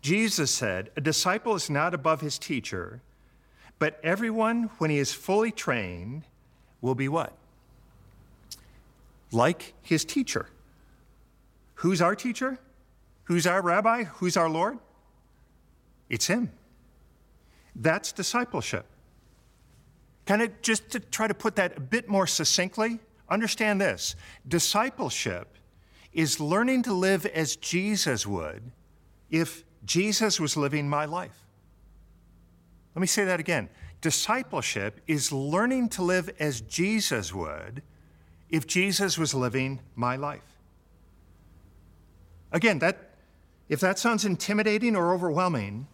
Jesus 0.00 0.50
said, 0.50 0.90
A 0.96 1.00
disciple 1.00 1.54
is 1.54 1.70
not 1.70 1.94
above 1.94 2.20
his 2.20 2.38
teacher, 2.38 3.00
but 3.78 3.98
everyone, 4.04 4.70
when 4.78 4.90
he 4.90 4.98
is 4.98 5.12
fully 5.12 5.50
trained, 5.50 6.24
will 6.80 6.94
be 6.94 7.08
what? 7.08 7.32
Like 9.32 9.72
his 9.82 10.04
teacher. 10.04 10.48
Who's 11.84 12.00
our 12.00 12.16
teacher? 12.16 12.58
Who's 13.24 13.46
our 13.46 13.60
rabbi? 13.60 14.04
Who's 14.04 14.38
our 14.38 14.48
Lord? 14.48 14.78
It's 16.08 16.26
him. 16.26 16.50
That's 17.76 18.10
discipleship. 18.10 18.86
Kind 20.24 20.40
of 20.40 20.62
just 20.62 20.88
to 20.92 21.00
try 21.00 21.28
to 21.28 21.34
put 21.34 21.56
that 21.56 21.76
a 21.76 21.80
bit 21.80 22.08
more 22.08 22.26
succinctly, 22.26 23.00
understand 23.28 23.82
this 23.82 24.16
discipleship 24.48 25.58
is 26.14 26.40
learning 26.40 26.84
to 26.84 26.94
live 26.94 27.26
as 27.26 27.54
Jesus 27.56 28.26
would 28.26 28.62
if 29.30 29.62
Jesus 29.84 30.40
was 30.40 30.56
living 30.56 30.88
my 30.88 31.04
life. 31.04 31.36
Let 32.94 33.02
me 33.02 33.06
say 33.06 33.26
that 33.26 33.40
again. 33.40 33.68
Discipleship 34.00 35.02
is 35.06 35.32
learning 35.32 35.90
to 35.90 36.02
live 36.02 36.30
as 36.38 36.62
Jesus 36.62 37.34
would 37.34 37.82
if 38.48 38.66
Jesus 38.66 39.18
was 39.18 39.34
living 39.34 39.80
my 39.94 40.16
life. 40.16 40.53
Again, 42.54 42.78
that, 42.78 43.10
if 43.68 43.80
that 43.80 43.98
sounds 43.98 44.24
intimidating 44.24 44.94
or 44.94 45.12
overwhelming, 45.12 45.88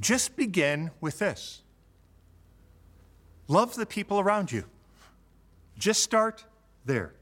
just 0.00 0.34
begin 0.36 0.90
with 1.00 1.20
this 1.20 1.60
love 3.46 3.74
the 3.74 3.84
people 3.84 4.18
around 4.18 4.50
you. 4.50 4.64
Just 5.78 6.02
start 6.02 6.44
there. 6.86 7.12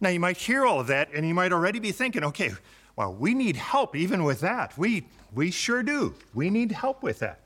Now, 0.00 0.08
you 0.08 0.18
might 0.18 0.36
hear 0.36 0.66
all 0.66 0.80
of 0.80 0.88
that 0.88 1.10
and 1.14 1.26
you 1.26 1.32
might 1.32 1.52
already 1.52 1.78
be 1.78 1.92
thinking, 1.92 2.24
okay, 2.24 2.50
well, 2.96 3.14
we 3.14 3.34
need 3.34 3.56
help 3.56 3.94
even 3.94 4.24
with 4.24 4.40
that. 4.40 4.76
We, 4.76 5.06
we 5.32 5.52
sure 5.52 5.84
do. 5.84 6.14
We 6.34 6.50
need 6.50 6.72
help 6.72 7.04
with 7.04 7.20
that. 7.20 7.40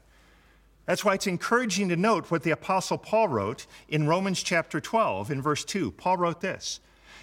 That's 0.87 1.04
why 1.04 1.14
it's 1.14 1.26
encouraging 1.26 1.90
to 1.90 1.97
note 1.97 2.30
what 2.30 2.44
the 2.44 2.52
Apostle 2.52 2.97
Paul 2.97 3.28
wrote 3.28 3.66
in 3.88 4.09
Romans 4.09 4.42
chapter 4.42 4.80
12, 4.80 5.30
in 5.30 5.42
verse 5.42 5.64
2. 5.64 5.90
Paul 5.92 6.16
wrote 6.16 6.40
this 6.40 6.80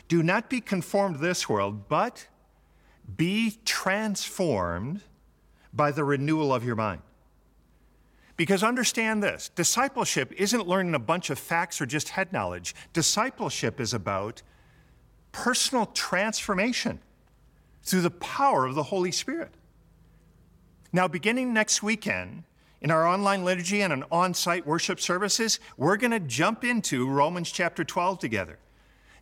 Do 0.08 0.24
not 0.24 0.50
be 0.50 0.62
conformed 0.62 1.16
to 1.16 1.22
this 1.22 1.50
world, 1.50 1.88
but 1.88 2.28
be 3.16 3.58
transformed 3.66 5.02
by 5.74 5.92
the 5.92 6.04
renewal 6.04 6.54
of 6.54 6.66
your 6.66 6.76
mind. 6.76 7.02
Because 8.36 8.64
understand 8.64 9.24
this 9.24 9.50
discipleship 9.50 10.32
isn't 10.38 10.68
learning 10.68 10.94
a 10.94 11.00
bunch 11.00 11.30
of 11.30 11.40
facts 11.40 11.82
or 11.82 11.86
just 11.86 12.10
head 12.10 12.32
knowledge. 12.32 12.76
Discipleship 12.94 13.80
is 13.80 13.94
about 13.94 14.44
personal 15.32 15.88
transformation 15.88 17.00
through 17.82 18.02
the 18.02 18.12
power 18.12 18.66
of 18.66 18.76
the 18.76 18.84
Holy 18.84 19.12
Spirit. 19.12 19.56
Now, 20.94 21.08
beginning 21.08 21.54
next 21.54 21.82
weekend, 21.82 22.44
in 22.80 22.92
our 22.92 23.08
online 23.08 23.44
liturgy 23.44 23.82
and 23.82 23.92
an 23.92 24.04
on 24.12 24.34
site 24.34 24.68
worship 24.68 25.00
services, 25.00 25.60
we're 25.76 25.98
going 25.98 26.12
to 26.12 26.20
jump 26.20 26.64
into 26.64 27.10
Romans 27.10 27.52
chapter 27.52 27.84
12 27.84 28.20
together 28.20 28.60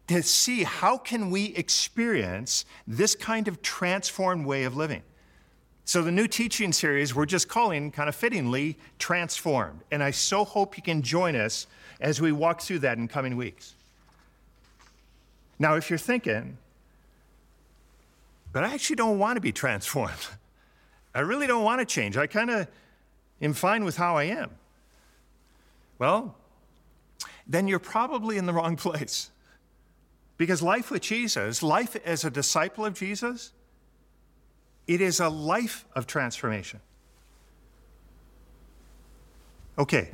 to 0.08 0.22
see 0.22 0.64
how 0.64 0.98
can 0.98 1.30
we 1.30 1.46
experience 1.56 2.66
this 2.88 3.16
kind 3.16 3.48
of 3.48 3.62
transformed 3.62 4.46
way 4.46 4.64
of 4.64 4.76
living. 4.76 5.02
So 5.86 6.02
the 6.02 6.12
new 6.12 6.28
teaching 6.28 6.74
series 6.74 7.14
we're 7.14 7.26
just 7.26 7.48
calling 7.48 7.92
kind 7.92 8.10
of 8.10 8.16
fittingly 8.16 8.78
transformed. 8.98 9.82
And 9.92 10.04
I 10.04 10.12
so 10.12 10.44
hope 10.44 10.78
you 10.78 10.84
can 10.84 11.02
join 11.02 11.36
us 11.36 11.68
as 12.00 12.20
we 12.20 12.32
walk 12.32 12.62
through 12.62 12.80
that 12.80 12.98
in 12.98 13.08
coming 13.08 13.36
weeks. 13.36 13.74
Now, 15.58 15.76
if 15.76 15.90
you're 15.90 16.00
thinking, 16.00 16.58
but 18.52 18.64
I 18.64 18.74
actually 18.74 18.98
don't 18.98 19.20
want 19.20 19.38
to 19.38 19.42
be 19.42 19.52
transformed. 19.52 20.28
I 21.16 21.22
really 21.22 21.48
don't 21.48 21.64
want 21.64 21.80
to 21.80 21.86
change. 21.86 22.18
I 22.18 22.28
kind 22.28 22.50
of 22.50 22.68
am 23.42 23.54
fine 23.54 23.86
with 23.86 23.96
how 23.96 24.18
I 24.18 24.24
am. 24.24 24.52
Well, 25.98 26.36
then 27.48 27.68
you're 27.68 27.80
probably 27.80 28.38
in 28.38 28.46
the 28.46 28.54
wrong 28.54 28.76
place. 28.76 29.30
Because 30.38 30.62
life 30.62 30.92
with 30.92 31.02
Jesus, 31.02 31.64
life 31.64 31.96
as 32.06 32.26
a 32.26 32.30
disciple 32.30 32.86
of 32.86 32.94
Jesus, 32.94 33.52
it 34.88 35.02
is 35.02 35.20
a 35.20 35.30
life 35.30 35.86
of 35.96 36.08
transformation. 36.08 36.80
Okay, 39.78 40.12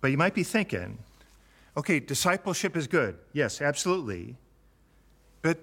but 0.00 0.10
you 0.10 0.16
might 0.16 0.34
be 0.34 0.44
thinking, 0.44 0.98
okay, 1.76 2.00
discipleship 2.00 2.76
is 2.76 2.86
good. 2.86 3.16
Yes, 3.32 3.60
absolutely. 3.60 4.36
But 5.42 5.58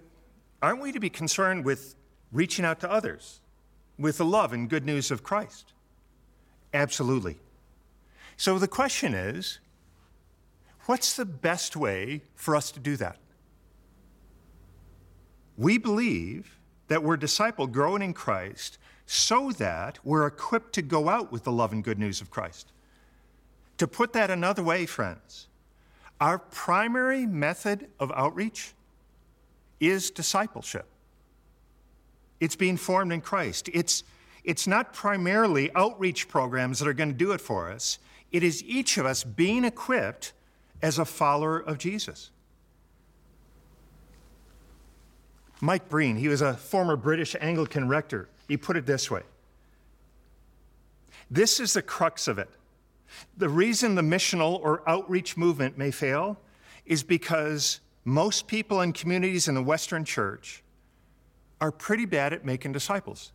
aren't 0.62 0.82
we 0.82 0.91
to 0.91 1.00
be 1.00 1.10
concerned 1.10 1.65
with 1.65 1.96
reaching 2.32 2.65
out 2.65 2.79
to 2.82 2.91
others 2.91 3.39
with 3.98 4.17
the 4.17 4.25
love 4.25 4.53
and 4.53 4.70
good 4.70 4.86
news 4.86 5.12
of 5.12 5.24
Christ? 5.24 5.74
Absolutely. 6.74 7.38
So 8.36 8.60
the 8.60 8.67
question 8.67 9.13
is 9.13 9.60
what's 10.86 11.15
the 11.15 11.25
best 11.25 11.75
way 11.75 12.22
for 12.36 12.56
us 12.56 12.72
to 12.72 12.79
do 12.79 12.96
that? 12.98 13.17
We 15.58 15.78
believe 15.78 16.58
that 16.88 17.04
we're 17.04 17.18
disciple 17.18 17.68
growing 17.68 18.02
in 18.02 18.14
Christ 18.14 18.78
so 19.06 19.52
that 19.54 20.00
we're 20.04 20.28
equipped 20.28 20.74
to 20.74 20.82
go 20.82 21.10
out 21.10 21.32
with 21.32 21.44
the 21.44 21.52
love 21.52 21.72
and 21.72 21.84
good 21.84 21.98
news 21.98 22.22
of 22.22 22.30
Christ. 22.30 22.72
To 23.78 23.88
put 23.88 24.14
that 24.14 24.30
another 24.30 24.64
way, 24.64 24.86
friends, 24.86 25.48
our 26.20 26.40
primary 26.40 27.26
method 27.26 27.88
of 28.00 28.12
outreach 28.16 28.74
is 29.80 30.10
discipleship. 30.12 30.86
It's 32.40 32.56
being 32.56 32.78
formed 32.78 33.12
in 33.12 33.22
Christ. 33.22 33.70
It's, 33.74 34.04
it's 34.44 34.68
not 34.68 34.94
primarily 34.94 35.72
outreach 35.76 36.28
programs 36.28 36.80
that 36.80 36.88
are 36.88 36.94
going 36.94 37.10
to 37.10 37.16
do 37.16 37.32
it 37.32 37.42
for 37.42 37.72
us, 37.72 38.00
it 38.32 38.44
is 38.44 38.64
each 38.64 38.98
of 38.98 39.06
us 39.06 39.24
being 39.24 39.64
equipped 39.64 40.34
as 40.82 41.00
a 41.00 41.06
follower 41.06 41.60
of 41.60 41.78
Jesus. 41.78 42.30
Mike 45.62 45.90
Breen, 45.90 46.16
he 46.16 46.28
was 46.28 46.42
a 46.42 46.54
former 46.54 46.96
British 46.96 47.36
Anglican 47.40 47.88
rector. 47.88 48.30
He 48.48 48.58
put 48.58 48.78
it 48.78 48.86
this 48.86 49.10
way 49.10 49.24
This 51.30 51.60
is 51.60 51.74
the 51.74 51.82
crux 51.82 52.28
of 52.28 52.40
it. 52.40 52.50
The 53.38 53.50
reason 53.50 53.96
the 53.96 54.02
missional 54.02 54.60
or 54.62 54.88
outreach 54.88 55.38
movement 55.38 55.78
may 55.78 55.92
fail 55.92 56.38
is 56.86 57.04
because 57.04 57.80
most 58.06 58.48
people 58.48 58.82
in 58.82 58.94
communities 58.94 59.48
in 59.48 59.56
the 59.56 59.64
Western 59.64 60.06
church 60.06 60.64
are 61.60 61.72
pretty 61.72 62.06
bad 62.06 62.34
at 62.34 62.46
making 62.46 62.72
disciples. 62.72 63.32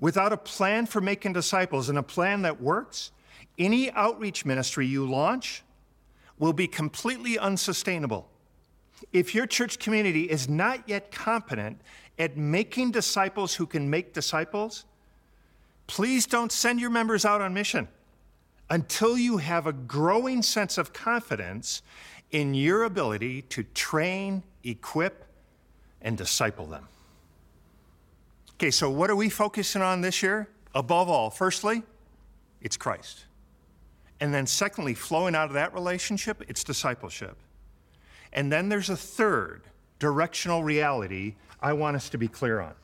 Without 0.00 0.32
a 0.32 0.36
plan 0.36 0.86
for 0.86 1.00
making 1.00 1.32
disciples 1.32 1.88
and 1.88 1.96
a 1.96 2.02
plan 2.02 2.42
that 2.42 2.60
works, 2.60 3.12
any 3.58 3.90
outreach 3.92 4.44
ministry 4.44 4.86
you 4.86 5.08
launch 5.08 5.62
will 6.38 6.52
be 6.52 6.66
completely 6.66 7.38
unsustainable. 7.38 8.28
If 9.12 9.34
your 9.34 9.46
church 9.46 9.78
community 9.78 10.24
is 10.24 10.48
not 10.48 10.88
yet 10.88 11.10
competent 11.10 11.80
at 12.18 12.36
making 12.36 12.90
disciples 12.90 13.54
who 13.54 13.66
can 13.66 13.90
make 13.90 14.12
disciples, 14.12 14.84
please 15.86 16.26
don't 16.26 16.52
send 16.52 16.80
your 16.80 16.90
members 16.90 17.24
out 17.24 17.40
on 17.40 17.52
mission 17.52 17.88
until 18.70 19.18
you 19.18 19.38
have 19.38 19.66
a 19.66 19.72
growing 19.72 20.42
sense 20.42 20.78
of 20.78 20.92
confidence 20.92 21.82
in 22.30 22.54
your 22.54 22.84
ability 22.84 23.42
to 23.42 23.62
train, 23.62 24.42
equip, 24.64 25.24
and 26.02 26.16
disciple 26.16 26.66
them. 26.66 26.88
Okay, 28.54 28.70
so 28.70 28.88
what 28.90 29.10
are 29.10 29.16
we 29.16 29.28
focusing 29.28 29.82
on 29.82 30.00
this 30.00 30.22
year? 30.22 30.48
Above 30.74 31.08
all, 31.08 31.30
firstly, 31.30 31.82
it's 32.62 32.76
Christ. 32.76 33.24
And 34.20 34.32
then, 34.32 34.46
secondly, 34.46 34.94
flowing 34.94 35.34
out 35.34 35.48
of 35.48 35.54
that 35.54 35.74
relationship, 35.74 36.42
it's 36.48 36.64
discipleship. 36.64 37.36
And 38.34 38.50
then 38.50 38.68
there's 38.68 38.90
a 38.90 38.96
third 38.96 39.62
directional 39.98 40.62
reality 40.64 41.36
I 41.62 41.72
want 41.72 41.96
us 41.96 42.10
to 42.10 42.18
be 42.18 42.28
clear 42.28 42.60
on. 42.60 42.74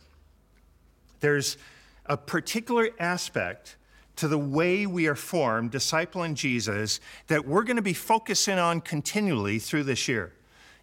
There's 1.19 1.59
a 2.07 2.16
particular 2.16 2.88
aspect 2.99 3.76
to 4.16 4.28
the 4.28 4.38
way 4.38 4.87
we 4.87 5.07
are 5.07 5.14
formed, 5.14 5.73
discipling 5.73 6.35
Jesus, 6.35 7.00
that 7.26 7.47
we're 7.47 7.64
going 7.64 7.76
to 7.76 7.83
be 7.83 7.95
focusing 7.95 8.59
on 8.59 8.80
continually 8.80 9.59
through 9.59 9.85
this 9.85 10.09
year. 10.09 10.33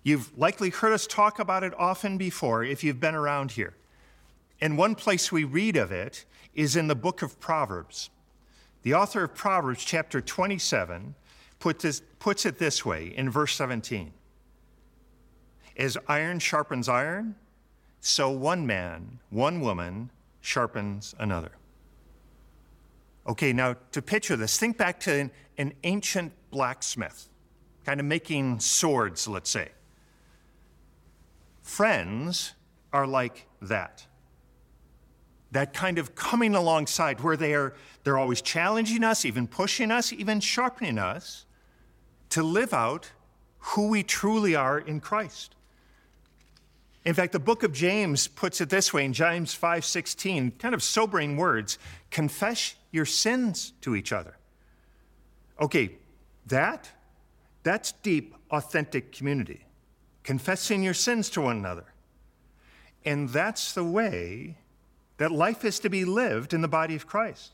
You've 0.04 0.38
likely 0.38 0.70
heard 0.70 0.94
us 0.94 1.08
talk 1.08 1.40
about 1.40 1.64
it 1.64 1.74
often 1.78 2.18
before 2.18 2.64
if 2.64 2.84
you've 2.84 3.00
been 3.00 3.16
around 3.16 3.52
here. 3.52 3.74
And 4.62 4.78
one 4.78 4.96
place 4.96 5.32
we 5.32 5.44
read 5.44 5.76
of 5.76 5.92
it 5.92 6.26
is 6.56 6.76
in 6.76 6.88
the 6.88 6.96
book 6.96 7.22
of 7.22 7.40
Proverbs. 7.40 8.10
The 8.84 8.94
author 8.94 9.24
of 9.24 9.36
Proverbs, 9.36 9.84
chapter 9.84 10.22
27, 10.22 11.16
puts, 11.60 11.84
this, 11.84 12.02
puts 12.20 12.46
it 12.46 12.58
this 12.58 12.86
way 12.86 13.08
in 13.16 13.30
verse 13.30 13.56
17 13.56 14.14
As 15.78 15.98
iron 16.08 16.40
sharpens 16.40 16.90
iron, 16.90 17.36
so 18.02 18.32
one 18.32 18.66
man, 18.66 19.20
one 19.30 19.62
woman 19.62 20.10
sharpens 20.42 21.14
another. 21.20 21.52
Okay, 23.28 23.54
now 23.54 23.76
to 23.92 24.02
picture 24.02 24.36
this, 24.36 24.58
think 24.58 24.78
back 24.78 25.00
to 25.02 25.14
an, 25.14 25.32
an 25.58 25.74
ancient 25.84 26.34
blacksmith, 26.50 27.30
kind 27.86 28.00
of 28.00 28.06
making 28.06 28.60
swords, 28.60 29.28
let's 29.28 29.50
say. 29.50 29.70
Friends 31.62 32.54
are 32.94 33.06
like 33.06 33.46
that. 33.62 34.08
That 35.52 35.74
kind 35.74 35.98
of 35.98 36.16
coming 36.16 36.56
alongside 36.56 37.22
where 37.22 37.38
they 37.38 37.54
are 37.54 37.74
they're 38.04 38.18
always 38.18 38.42
challenging 38.42 39.04
us, 39.04 39.26
even 39.26 39.48
pushing 39.48 39.92
us, 39.92 40.14
even 40.14 40.40
sharpening 40.40 40.98
us 40.98 41.46
to 42.30 42.42
live 42.42 42.74
out 42.74 43.12
who 43.60 43.90
we 43.90 44.02
truly 44.02 44.56
are 44.56 44.80
in 44.80 45.02
Christ. 45.02 45.57
In 47.06 47.14
fact, 47.14 47.32
the 47.32 47.40
book 47.40 47.64
of 47.64 47.72
James 47.72 48.28
puts 48.28 48.60
it 48.60 48.70
this 48.70 48.94
way 48.94 49.06
in 49.06 49.14
James 49.14 49.54
5:16, 49.54 50.52
kind 50.60 50.76
of 50.76 50.84
sobering 50.84 51.38
words, 51.38 51.78
confess 52.12 52.76
your 52.92 53.06
sins 53.06 53.74
to 53.82 53.96
each 53.96 54.12
other. 54.12 54.38
Okay, 55.60 55.98
that 56.48 56.90
that's 57.64 57.92
deep 57.92 58.34
authentic 58.50 59.12
community. 59.12 59.66
Confessing 60.24 60.84
your 60.84 60.94
sins 60.94 61.30
to 61.32 61.42
one 61.42 61.58
another. 61.58 61.94
And 63.06 63.30
that's 63.30 63.74
the 63.74 63.84
way 63.84 64.58
that 65.18 65.32
life 65.32 65.66
is 65.66 65.80
to 65.80 65.90
be 65.90 66.06
lived 66.06 66.54
in 66.54 66.62
the 66.62 66.68
body 66.68 66.96
of 66.96 67.08
Christ. 67.08 67.52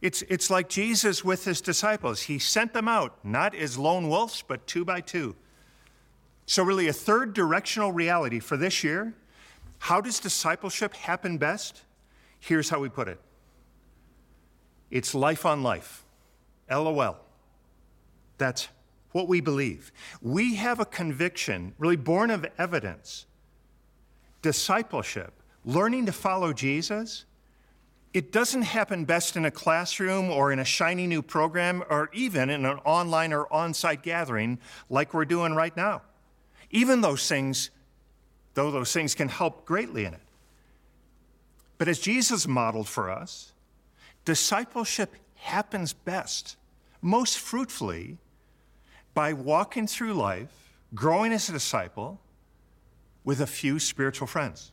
It's, 0.00 0.22
it's 0.22 0.48
like 0.48 0.68
Jesus 0.68 1.24
with 1.24 1.44
his 1.44 1.60
disciples. 1.60 2.22
He 2.22 2.38
sent 2.38 2.72
them 2.72 2.88
out, 2.88 3.22
not 3.22 3.54
as 3.54 3.76
lone 3.76 4.08
wolves, 4.08 4.42
but 4.46 4.66
two 4.66 4.84
by 4.84 5.00
two. 5.00 5.36
So, 6.50 6.64
really, 6.64 6.88
a 6.88 6.92
third 6.92 7.32
directional 7.32 7.92
reality 7.92 8.40
for 8.40 8.56
this 8.56 8.82
year 8.82 9.14
how 9.78 10.00
does 10.00 10.18
discipleship 10.18 10.94
happen 10.94 11.38
best? 11.38 11.82
Here's 12.40 12.68
how 12.68 12.80
we 12.80 12.88
put 12.88 13.06
it 13.06 13.20
it's 14.90 15.14
life 15.14 15.46
on 15.46 15.62
life. 15.62 16.04
LOL. 16.68 17.18
That's 18.36 18.66
what 19.12 19.28
we 19.28 19.40
believe. 19.40 19.92
We 20.20 20.56
have 20.56 20.80
a 20.80 20.84
conviction, 20.84 21.72
really 21.78 21.94
born 21.94 22.32
of 22.32 22.44
evidence. 22.58 23.26
Discipleship, 24.42 25.32
learning 25.64 26.06
to 26.06 26.12
follow 26.12 26.52
Jesus, 26.52 27.26
it 28.12 28.32
doesn't 28.32 28.62
happen 28.62 29.04
best 29.04 29.36
in 29.36 29.44
a 29.44 29.52
classroom 29.52 30.30
or 30.30 30.50
in 30.50 30.58
a 30.58 30.64
shiny 30.64 31.06
new 31.06 31.22
program 31.22 31.84
or 31.88 32.10
even 32.12 32.50
in 32.50 32.64
an 32.64 32.78
online 32.78 33.32
or 33.32 33.46
on 33.52 33.72
site 33.72 34.02
gathering 34.02 34.58
like 34.88 35.14
we're 35.14 35.24
doing 35.24 35.54
right 35.54 35.76
now 35.76 36.02
even 36.70 37.00
those 37.00 37.28
things, 37.28 37.70
though 38.54 38.70
those 38.70 38.92
things 38.92 39.14
can 39.14 39.28
help 39.28 39.64
greatly 39.64 40.04
in 40.04 40.14
it. 40.14 40.20
But 41.78 41.88
as 41.88 41.98
Jesus 41.98 42.46
modeled 42.46 42.88
for 42.88 43.10
us, 43.10 43.52
discipleship 44.24 45.14
happens 45.36 45.92
best, 45.92 46.56
most 47.00 47.38
fruitfully, 47.38 48.18
by 49.14 49.32
walking 49.32 49.86
through 49.86 50.14
life, 50.14 50.72
growing 50.94 51.32
as 51.32 51.48
a 51.48 51.52
disciple 51.52 52.20
with 53.24 53.40
a 53.40 53.46
few 53.46 53.78
spiritual 53.78 54.26
friends. 54.26 54.72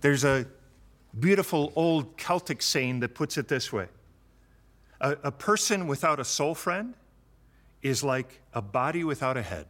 There's 0.00 0.24
a 0.24 0.46
beautiful 1.18 1.72
old 1.74 2.16
Celtic 2.16 2.62
saying 2.62 3.00
that 3.00 3.14
puts 3.14 3.38
it 3.38 3.48
this 3.48 3.72
way 3.72 3.88
a, 5.00 5.16
a 5.24 5.32
person 5.32 5.86
without 5.86 6.20
a 6.20 6.24
soul 6.24 6.54
friend 6.54 6.94
is 7.82 8.02
like 8.02 8.40
a 8.52 8.62
body 8.62 9.04
without 9.04 9.36
a 9.36 9.42
head. 9.42 9.66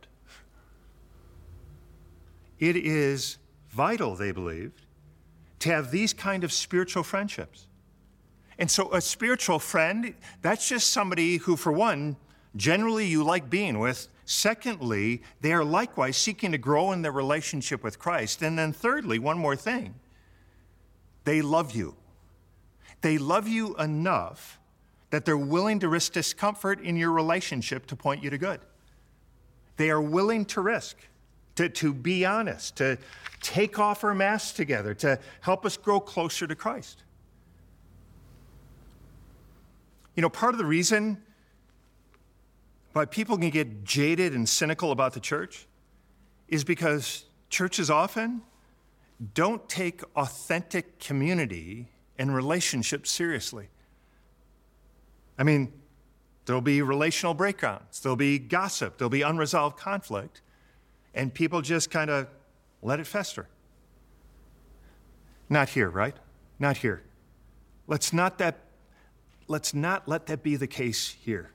It 2.59 2.77
is 2.77 3.39
vital, 3.71 4.17
they 4.17 4.33
believed, 4.33 4.83
to 5.61 5.71
have 5.71 5.91
these 5.91 6.13
kind 6.13 6.45
of 6.45 6.53
spiritual 6.53 7.03
friendships. 7.03 7.67
And 8.59 8.71
so 8.71 8.93
a 8.93 9.01
spiritual 9.01 9.59
friend, 9.59 10.15
that's 10.43 10.69
just 10.69 10.91
somebody 10.91 11.37
who, 11.37 11.57
for 11.57 11.71
one, 11.71 12.17
generally 12.57 13.07
you 13.07 13.23
like 13.23 13.49
being 13.49 13.79
with. 13.79 14.09
Secondly, 14.25 15.23
they 15.41 15.53
are 15.53 15.65
likewise 15.65 16.17
seeking 16.17 16.53
to 16.53 16.59
grow 16.59 16.93
in 16.93 17.03
their 17.03 17.13
relationship 17.13 17.85
with 17.85 17.99
Christ. 17.99 18.43
And 18.43 18.59
then 18.59 18.73
thirdly, 18.73 19.19
one 19.19 19.39
more 19.39 19.57
thing, 19.57 19.95
they 21.25 21.41
love 21.41 21.73
you. 21.73 21.95
They 23.01 23.17
love 23.17 23.47
you 23.47 23.77
enough 23.77 24.59
that 25.11 25.25
they're 25.25 25.37
willing 25.37 25.79
to 25.81 25.89
risk 25.89 26.13
discomfort 26.13 26.81
in 26.81 26.97
your 26.97 27.13
relationship 27.13 27.87
to 27.87 27.97
point 27.97 28.23
you 28.23 28.31
to 28.31 28.39
good. 28.39 28.61
They 29.77 29.91
are 29.91 30.03
willing 30.03 30.45
to 30.47 30.61
risk, 30.61 30.97
to, 31.57 31.69
to 31.69 31.95
be 31.95 32.27
honest, 32.27 32.77
to 32.77 32.99
take 33.41 33.79
off 33.79 34.05
our 34.05 34.15
masks 34.15 34.53
together, 34.53 34.95
to 34.95 35.19
help 35.41 35.65
us 35.65 35.77
grow 35.77 36.01
closer 36.01 36.47
to 36.47 36.55
Christ. 36.55 37.05
You 40.15 40.23
know, 40.23 40.29
part 40.29 40.53
of 40.53 40.59
the 40.59 40.67
reason 40.67 41.23
why 42.93 43.05
people 43.05 43.39
can 43.39 43.51
get 43.51 43.85
jaded 43.85 44.35
and 44.35 44.49
cynical 44.49 44.91
about 44.91 45.13
the 45.13 45.21
church 45.21 45.67
is 46.49 46.65
because 46.65 47.25
churches 47.49 47.91
often 47.91 48.43
don't 49.35 49.69
take 49.69 50.03
authentic 50.17 50.99
community 50.99 51.89
and 52.19 52.35
relationships 52.35 53.11
seriously. 53.11 53.69
I 55.39 55.45
mean, 55.45 55.73
there'll 56.45 56.61
be 56.61 56.83
relational 56.83 57.35
breakdowns, 57.35 58.01
there'll 58.01 58.17
be 58.17 58.39
gossip, 58.39 58.99
there'll 58.99 59.11
be 59.11 59.23
unresolved 59.23 59.79
conflict, 59.79 60.43
and 61.15 61.33
people 61.33 61.63
just 61.63 61.91
kind 61.91 62.11
of 62.11 62.27
let 62.83 63.01
it 63.01 63.07
fester. 63.07 63.49
Not 65.49 65.71
here, 65.71 65.89
right? 65.89 66.17
Not 66.59 66.79
here. 66.79 67.03
Let's 67.87 68.13
not 68.13 68.39
that 68.39 68.65
let's 69.47 69.73
not 69.73 70.07
let 70.07 70.27
that 70.27 70.43
be 70.43 70.57
the 70.57 70.67
case 70.67 71.09
here. 71.09 71.51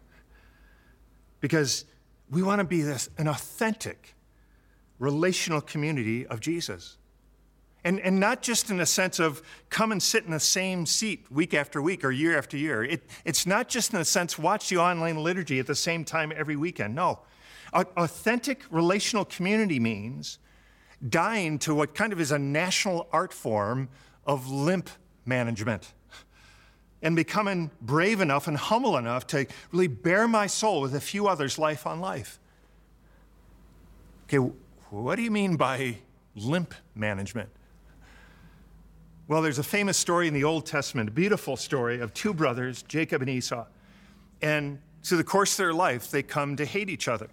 Because 1.40 1.86
we 2.30 2.42
want 2.42 2.60
to 2.60 2.66
be 2.66 2.82
this 2.82 3.10
an 3.18 3.28
authentic 3.28 4.16
relational 4.98 5.62
community 5.62 6.26
of 6.26 6.40
Jesus. 6.40 6.98
And, 7.86 8.00
and 8.00 8.20
not 8.20 8.42
just 8.42 8.70
in 8.70 8.78
the 8.78 8.86
sense 8.86 9.20
of 9.20 9.42
come 9.70 9.92
and 9.92 10.02
sit 10.02 10.24
in 10.24 10.32
the 10.32 10.40
same 10.40 10.86
seat 10.86 11.26
week 11.30 11.54
after 11.54 11.82
week 11.82 12.06
or 12.06 12.12
year 12.12 12.38
after 12.38 12.56
year. 12.56 12.84
It, 12.84 13.04
it's 13.26 13.46
not 13.46 13.68
just 13.68 13.92
in 13.92 14.00
the 14.00 14.06
sense 14.06 14.40
watch 14.40 14.70
the 14.70 14.78
online 14.78 15.22
liturgy 15.22 15.60
at 15.60 15.68
the 15.68 15.76
same 15.76 16.06
time 16.06 16.32
every 16.36 16.56
weekend. 16.56 16.96
No. 16.96 17.20
A, 17.74 17.86
authentic 17.98 18.62
relational 18.70 19.26
community 19.26 19.80
means 19.80 20.40
dying 21.10 21.60
to 21.60 21.76
what 21.76 21.94
kind 21.94 22.14
of 22.14 22.22
is 22.22 22.32
a 22.32 22.40
national 22.40 23.08
art 23.12 23.34
form 23.34 23.90
of 24.26 24.50
limp 24.50 24.90
management 25.26 25.92
and 27.02 27.16
becoming 27.16 27.70
brave 27.82 28.22
enough 28.22 28.48
and 28.48 28.56
humble 28.56 28.98
enough 28.98 29.28
to 29.28 29.46
really 29.72 29.88
bare 29.88 30.28
my 30.28 30.48
soul 30.48 30.80
with 30.82 30.96
a 30.96 31.02
few 31.02 31.28
others 31.28 31.60
life 31.60 31.86
on 31.86 32.00
life. 32.00 32.40
Okay, 34.26 34.38
what 34.90 35.16
do 35.16 35.22
you 35.22 35.32
mean 35.32 35.58
by 35.58 35.98
limp 36.36 36.74
management? 36.96 37.50
Well, 39.26 39.42
there's 39.42 39.60
a 39.60 39.64
famous 39.64 39.98
story 39.98 40.28
in 40.28 40.34
the 40.34 40.44
Old 40.44 40.66
Testament, 40.66 41.08
a 41.08 41.12
beautiful 41.12 41.56
story 41.56 42.02
of 42.02 42.14
two 42.14 42.34
brothers, 42.34 42.84
Jacob 42.84 43.22
and 43.22 43.30
Esau. 43.30 43.66
And 44.42 44.80
through 45.02 45.20
the 45.20 45.24
course 45.24 45.54
of 45.54 45.58
their 45.60 45.74
life, 45.74 46.12
they 46.12 46.24
come 46.24 46.58
to 46.58 46.66
hate 46.66 46.90
each 46.90 47.08
other. 47.08 47.30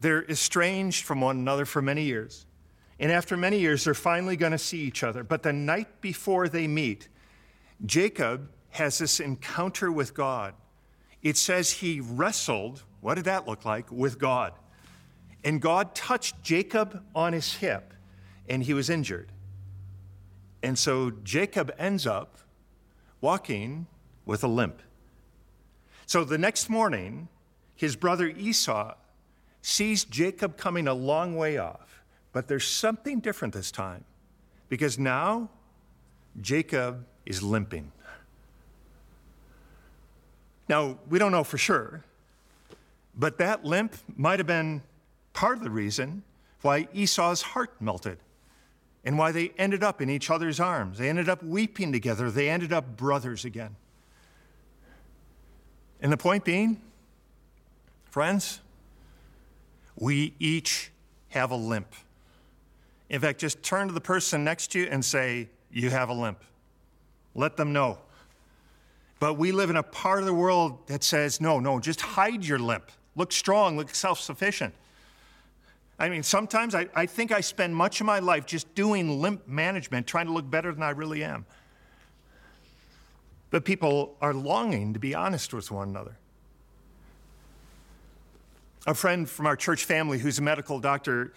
They're 0.00 0.24
estranged 0.24 1.04
from 1.04 1.20
one 1.20 1.38
another 1.38 1.64
for 1.64 1.82
many 1.82 2.04
years. 2.04 2.46
And 3.00 3.10
after 3.10 3.36
many 3.36 3.58
years, 3.58 3.82
they're 3.82 3.94
finally 3.94 4.36
going 4.36 4.52
to 4.52 4.58
see 4.58 4.82
each 4.82 5.02
other. 5.02 5.24
But 5.24 5.42
the 5.42 5.52
night 5.52 6.00
before 6.00 6.48
they 6.48 6.68
meet, 6.68 7.08
Jacob 7.84 8.48
has 8.70 8.98
this 8.98 9.18
encounter 9.18 9.90
with 9.90 10.14
God. 10.14 10.54
It 11.20 11.36
says 11.36 11.72
he 11.72 12.00
wrestled, 12.00 12.84
what 13.00 13.16
did 13.16 13.24
that 13.24 13.48
look 13.48 13.64
like? 13.64 13.90
With 13.90 14.20
God. 14.20 14.52
And 15.42 15.60
God 15.60 15.96
touched 15.96 16.40
Jacob 16.44 17.02
on 17.12 17.32
his 17.32 17.54
hip, 17.54 17.92
and 18.48 18.62
he 18.62 18.72
was 18.72 18.88
injured. 18.88 19.31
And 20.62 20.78
so 20.78 21.10
Jacob 21.10 21.74
ends 21.78 22.06
up 22.06 22.38
walking 23.20 23.86
with 24.24 24.44
a 24.44 24.48
limp. 24.48 24.80
So 26.06 26.24
the 26.24 26.38
next 26.38 26.68
morning, 26.68 27.28
his 27.74 27.96
brother 27.96 28.28
Esau 28.28 28.94
sees 29.60 30.04
Jacob 30.04 30.56
coming 30.56 30.86
a 30.86 30.94
long 30.94 31.36
way 31.36 31.58
off, 31.58 32.02
but 32.32 32.48
there's 32.48 32.66
something 32.66 33.20
different 33.20 33.54
this 33.54 33.70
time 33.70 34.04
because 34.68 34.98
now 34.98 35.50
Jacob 36.40 37.06
is 37.26 37.42
limping. 37.42 37.92
Now, 40.68 40.98
we 41.08 41.18
don't 41.18 41.32
know 41.32 41.44
for 41.44 41.58
sure, 41.58 42.04
but 43.16 43.38
that 43.38 43.64
limp 43.64 43.96
might 44.16 44.38
have 44.38 44.46
been 44.46 44.82
part 45.32 45.58
of 45.58 45.64
the 45.64 45.70
reason 45.70 46.22
why 46.62 46.88
Esau's 46.92 47.42
heart 47.42 47.74
melted 47.80 48.18
and 49.04 49.18
why 49.18 49.32
they 49.32 49.52
ended 49.58 49.82
up 49.82 50.00
in 50.00 50.08
each 50.08 50.30
other's 50.30 50.60
arms. 50.60 50.98
They 50.98 51.08
ended 51.08 51.28
up 51.28 51.42
weeping 51.42 51.92
together. 51.92 52.30
They 52.30 52.48
ended 52.48 52.72
up 52.72 52.96
brothers 52.96 53.44
again. 53.44 53.76
And 56.00 56.12
the 56.12 56.16
point 56.16 56.44
being, 56.44 56.80
friends, 58.10 58.60
we 59.96 60.34
each 60.38 60.90
have 61.28 61.50
a 61.50 61.56
limp. 61.56 61.92
In 63.08 63.20
fact, 63.20 63.40
just 63.40 63.62
turn 63.62 63.88
to 63.88 63.94
the 63.94 64.00
person 64.00 64.42
next 64.42 64.72
to 64.72 64.80
you 64.80 64.86
and 64.86 65.04
say, 65.04 65.48
You 65.70 65.90
have 65.90 66.08
a 66.08 66.14
limp. 66.14 66.42
Let 67.34 67.56
them 67.56 67.72
know. 67.72 67.98
But 69.20 69.34
we 69.34 69.52
live 69.52 69.70
in 69.70 69.76
a 69.76 69.82
part 69.82 70.20
of 70.20 70.26
the 70.26 70.34
world 70.34 70.86
that 70.88 71.04
says, 71.04 71.40
No, 71.40 71.60
no, 71.60 71.78
just 71.78 72.00
hide 72.00 72.44
your 72.44 72.58
limp. 72.58 72.90
Look 73.14 73.32
strong, 73.32 73.76
look 73.76 73.94
self 73.94 74.18
sufficient. 74.18 74.74
I 76.02 76.08
mean, 76.08 76.24
sometimes 76.24 76.74
I, 76.74 76.88
I 76.96 77.06
think 77.06 77.30
I 77.30 77.40
spend 77.40 77.76
much 77.76 78.00
of 78.00 78.06
my 78.06 78.18
life 78.18 78.44
just 78.44 78.74
doing 78.74 79.22
limp 79.22 79.46
management, 79.46 80.04
trying 80.04 80.26
to 80.26 80.32
look 80.32 80.50
better 80.50 80.72
than 80.72 80.82
I 80.82 80.90
really 80.90 81.22
am. 81.22 81.46
But 83.50 83.64
people 83.64 84.16
are 84.20 84.34
longing 84.34 84.94
to 84.94 84.98
be 84.98 85.14
honest 85.14 85.54
with 85.54 85.70
one 85.70 85.90
another. 85.90 86.16
A 88.84 88.94
friend 88.94 89.30
from 89.30 89.46
our 89.46 89.54
church 89.54 89.84
family 89.84 90.18
who's 90.18 90.40
a 90.40 90.42
medical 90.42 90.80
doctor 90.80 91.34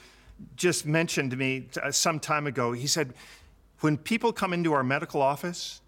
just 0.56 0.88
mentioned 0.88 1.30
to 1.30 1.38
me 1.38 1.68
uh, 1.84 1.92
some 1.92 2.20
time 2.20 2.48
ago, 2.48 2.72
he 2.72 2.88
said, 2.88 3.14
when 3.82 4.00
people 4.00 4.34
come 4.34 4.52
into 4.52 4.74
our 4.74 4.84
medical 4.84 5.22
office, 5.22 5.80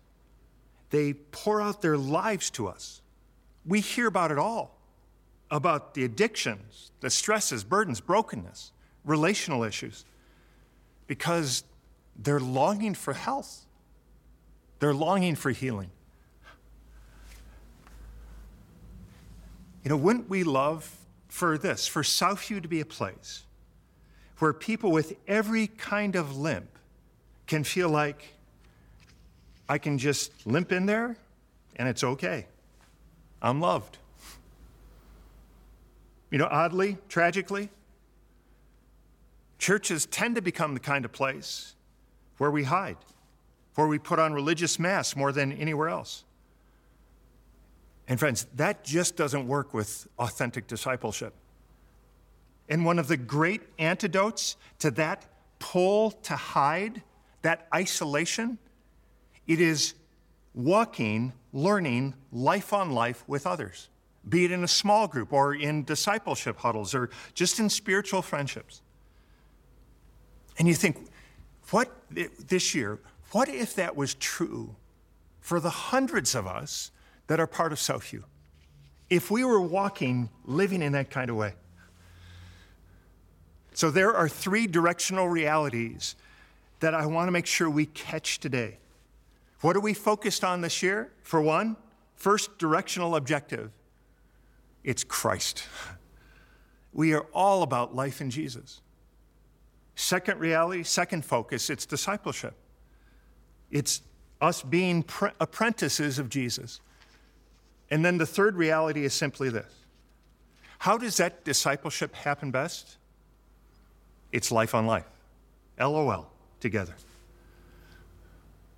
they 0.92 1.14
pour 1.14 1.64
out 1.64 1.82
their 1.82 1.98
lives 1.98 2.52
to 2.52 2.68
us. 2.68 3.02
We 3.66 3.80
hear 3.80 4.06
about 4.06 4.32
it 4.32 4.38
all 4.38 4.77
about 5.50 5.94
the 5.94 6.04
addictions, 6.04 6.92
the 7.00 7.10
stresses, 7.10 7.64
burdens, 7.64 8.02
brokenness, 8.02 8.72
relational 9.06 9.64
issues, 9.64 10.06
because 11.08 11.64
they're 12.18 12.40
longing 12.40 12.94
for 12.94 13.14
health. 13.14 13.66
They're 14.80 14.94
longing 14.94 15.36
for 15.36 15.52
healing. 15.52 15.90
You 19.84 19.90
know, 19.90 19.98
wouldn't 19.98 20.30
we 20.30 20.44
love 20.44 20.94
for 21.30 21.58
this, 21.58 21.88
for 21.88 22.02
Southview 22.02 22.62
to 22.62 22.68
be 22.68 22.82
a 22.82 22.86
place 22.86 23.44
where 24.40 24.54
people 24.54 24.92
with 24.92 25.16
every 25.28 25.68
kind 25.68 26.16
of 26.16 26.38
limp 26.38 26.68
can 27.48 27.64
feel 27.64 27.90
like 27.90 28.34
I 29.70 29.78
can 29.78 29.98
just 29.98 30.46
limp 30.46 30.72
in 30.72 30.86
there 30.86 31.16
and 31.76 31.88
it's 31.88 32.04
okay. 32.04 32.48
I'm 33.42 33.62
loved. 33.62 33.98
You 36.30 36.38
know, 36.38 36.48
oddly, 36.50 36.98
tragically, 37.08 37.70
churches 39.58 40.06
tend 40.06 40.36
to 40.36 40.42
become 40.42 40.74
the 40.74 40.80
kind 40.80 41.06
of 41.06 41.12
place 41.12 41.76
where 42.38 42.52
we 42.52 42.66
hide, 42.66 42.98
where 43.76 43.88
we 43.88 43.98
put 43.98 44.20
on 44.20 44.34
religious 44.34 44.78
masks 44.78 45.16
more 45.16 45.32
than 45.32 45.54
anywhere 45.54 45.90
else. 45.90 46.26
And 48.08 48.20
friends, 48.20 48.46
that 48.56 48.84
just 48.84 49.16
doesn't 49.16 49.48
work 49.48 49.74
with 49.74 50.08
authentic 50.20 50.68
discipleship. 50.68 51.34
And 52.70 52.86
one 52.86 53.00
of 53.00 53.08
the 53.08 53.18
great 53.18 53.62
antidotes 53.80 54.58
to 54.80 54.92
that 54.92 55.26
pull 55.60 56.12
to 56.12 56.36
hide, 56.36 57.02
that 57.42 57.68
isolation, 57.74 58.58
it 59.46 59.62
is 59.62 59.94
walking, 60.54 61.34
learning 61.54 62.14
life 62.32 62.74
on 62.74 62.92
life 62.92 63.24
with 63.28 63.48
others 63.48 63.90
be 64.30 64.46
it 64.46 64.52
in 64.52 64.64
a 64.64 64.68
small 64.68 65.08
group 65.08 65.32
or 65.32 65.54
in 65.54 65.84
discipleship 65.84 66.58
huddles 66.58 66.94
or 66.94 67.10
just 67.34 67.60
in 67.60 67.70
spiritual 67.70 68.22
friendships. 68.22 68.82
And 70.58 70.68
you 70.68 70.74
think, 70.74 71.10
what 71.70 71.92
this 72.10 72.74
year, 72.74 73.00
what 73.32 73.50
if 73.50 73.76
that 73.76 73.96
was 73.96 74.16
true 74.16 74.76
for 75.40 75.60
the 75.60 75.70
hundreds 75.70 76.36
of 76.36 76.48
us 76.48 76.92
that 77.28 77.40
are 77.40 77.48
part 77.48 77.72
of 77.72 77.78
Southview? 77.78 78.24
If 79.10 79.32
we 79.32 79.44
were 79.44 79.62
walking, 79.62 80.30
living 80.46 80.82
in 80.82 80.94
that 80.94 81.10
kind 81.10 81.30
of 81.30 81.36
way. 81.36 81.54
So 83.74 83.92
there 83.92 84.14
are 84.14 84.28
three 84.28 84.66
directional 84.66 85.30
realities 85.30 86.16
that 86.80 86.94
I 86.94 87.06
want 87.06 87.28
to 87.28 87.32
make 87.32 87.46
sure 87.46 87.70
we 87.70 87.86
catch 87.86 88.40
today. 88.40 88.78
What 89.62 89.76
are 89.76 89.80
we 89.80 89.94
focused 89.94 90.44
on 90.44 90.62
this 90.62 90.82
year? 90.82 91.12
For 91.24 91.42
one, 91.42 91.78
first 92.16 92.58
directional 92.58 93.16
objective 93.16 93.72
it's 94.88 95.04
Christ. 95.04 95.66
We 96.94 97.14
are 97.14 97.26
all 97.34 97.62
about 97.62 97.94
life 97.94 98.22
in 98.22 98.30
Jesus. 98.30 98.80
Second 99.96 100.40
reality, 100.40 100.82
second 100.84 101.26
focus, 101.26 101.70
it's 101.70 101.86
discipleship. 101.86 102.56
It's 103.70 104.02
us 104.40 104.64
being 104.64 105.04
pre- 105.04 105.32
apprentices 105.42 106.20
of 106.20 106.30
Jesus. 106.30 106.80
And 107.92 108.06
then 108.06 108.18
the 108.18 108.26
third 108.26 108.56
reality 108.56 109.04
is 109.04 109.14
simply 109.14 109.50
this 109.50 109.72
How 110.80 110.98
does 110.98 111.18
that 111.18 111.44
discipleship 111.44 112.16
happen 112.16 112.50
best? 112.50 112.96
It's 114.32 114.54
life 114.54 114.74
on 114.74 114.88
life. 114.88 115.06
LOL, 115.78 116.32
together. 116.62 116.96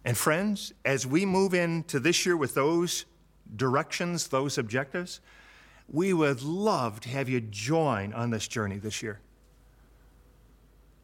And 0.04 0.18
friends, 0.18 0.74
as 0.84 1.06
we 1.06 1.24
move 1.24 1.54
into 1.54 2.00
this 2.00 2.26
year 2.26 2.36
with 2.36 2.56
those 2.56 3.06
directions, 3.56 4.30
those 4.30 4.58
objectives, 4.58 5.22
we 5.92 6.14
would 6.14 6.42
love 6.42 7.00
to 7.02 7.10
have 7.10 7.30
you 7.30 7.42
join 7.42 8.14
on 8.14 8.30
this 8.30 8.48
journey 8.48 8.78
this 8.78 9.02
year. 9.02 9.20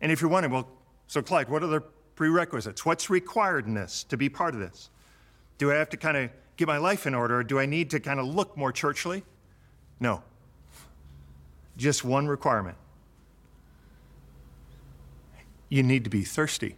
And 0.01 0.11
if 0.11 0.21
you're 0.21 0.29
wondering, 0.29 0.53
well, 0.53 0.67
so 1.07 1.21
Clyde, 1.21 1.49
what 1.49 1.63
are 1.63 1.67
the 1.67 1.81
prerequisites? 2.15 2.85
What's 2.85 3.09
required 3.09 3.65
in 3.65 3.73
this 3.73 4.03
to 4.05 4.17
be 4.17 4.29
part 4.29 4.53
of 4.53 4.59
this? 4.59 4.89
Do 5.57 5.71
I 5.71 5.75
have 5.75 5.89
to 5.89 5.97
kind 5.97 6.17
of 6.17 6.29
get 6.57 6.67
my 6.67 6.77
life 6.77 7.07
in 7.07 7.13
order, 7.13 7.37
or 7.37 7.43
do 7.43 7.59
I 7.59 7.65
need 7.65 7.89
to 7.91 7.99
kind 7.99 8.19
of 8.19 8.27
look 8.27 8.55
more 8.57 8.71
churchly? 8.71 9.23
No. 9.99 10.23
Just 11.77 12.03
one 12.03 12.27
requirement 12.27 12.77
you 15.69 15.83
need 15.83 16.03
to 16.03 16.09
be 16.09 16.23
thirsty. 16.23 16.77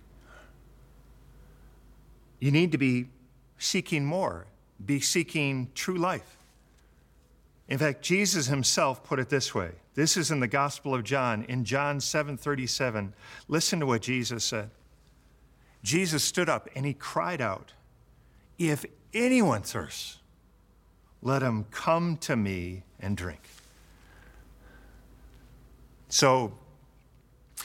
You 2.39 2.51
need 2.51 2.71
to 2.71 2.77
be 2.77 3.07
seeking 3.57 4.05
more, 4.05 4.47
be 4.83 4.99
seeking 4.99 5.69
true 5.75 5.97
life. 5.97 6.37
In 7.67 7.77
fact, 7.77 8.01
Jesus 8.01 8.47
himself 8.47 9.03
put 9.03 9.19
it 9.19 9.30
this 9.30 9.53
way. 9.53 9.71
This 9.93 10.15
is 10.15 10.32
in 10.32 10.39
the 10.39 10.47
Gospel 10.47 10.93
of 10.93 11.03
John, 11.03 11.43
in 11.43 11.65
John 11.65 11.99
7:37. 11.99 13.13
Listen 13.47 13.80
to 13.80 13.86
what 13.86 14.03
Jesus 14.03 14.43
said. 14.43 14.69
Jesus 15.84 16.23
stood 16.23 16.49
up 16.49 16.69
and 16.75 16.86
he 16.86 16.93
cried 16.93 17.41
out, 17.41 17.73
"If 18.58 18.86
anyone 19.13 19.63
thirsts, 19.63 20.19
let 21.21 21.41
him 21.41 21.65
come 21.65 22.17
to 22.17 22.36
me 22.36 22.84
and 22.99 23.17
drink." 23.17 23.41
So, 26.10 26.58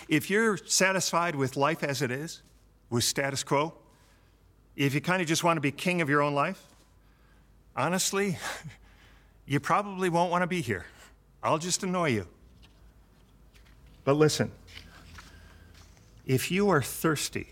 if 0.08 0.28
you're 0.28 0.56
satisfied 0.56 1.36
with 1.36 1.56
life 1.56 1.84
as 1.84 2.02
it 2.02 2.10
is, 2.10 2.42
with 2.90 3.04
status 3.04 3.44
quo, 3.44 3.74
if 4.74 4.94
you 4.94 5.00
kind 5.00 5.22
of 5.22 5.28
just 5.28 5.44
want 5.44 5.56
to 5.58 5.60
be 5.60 5.70
king 5.70 6.00
of 6.00 6.08
your 6.08 6.22
own 6.22 6.34
life, 6.34 6.64
honestly, 7.76 8.38
you 9.52 9.60
probably 9.60 10.08
won't 10.08 10.30
want 10.30 10.40
to 10.40 10.46
be 10.46 10.62
here. 10.62 10.86
I'll 11.42 11.58
just 11.58 11.82
annoy 11.82 12.08
you. 12.08 12.26
But 14.02 14.14
listen, 14.14 14.50
if 16.24 16.50
you 16.50 16.70
are 16.70 16.80
thirsty, 16.80 17.48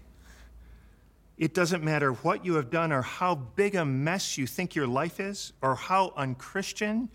it 1.36 1.52
doesn't 1.52 1.84
matter 1.84 2.12
what 2.12 2.42
you 2.42 2.54
have 2.54 2.70
done 2.70 2.90
or 2.90 3.02
how 3.02 3.34
big 3.34 3.74
a 3.74 3.84
mess 3.84 4.38
you 4.38 4.46
think 4.46 4.74
your 4.74 4.86
life 4.86 5.20
is 5.20 5.52
or 5.60 5.74
how 5.74 6.14
unchristian 6.16 7.10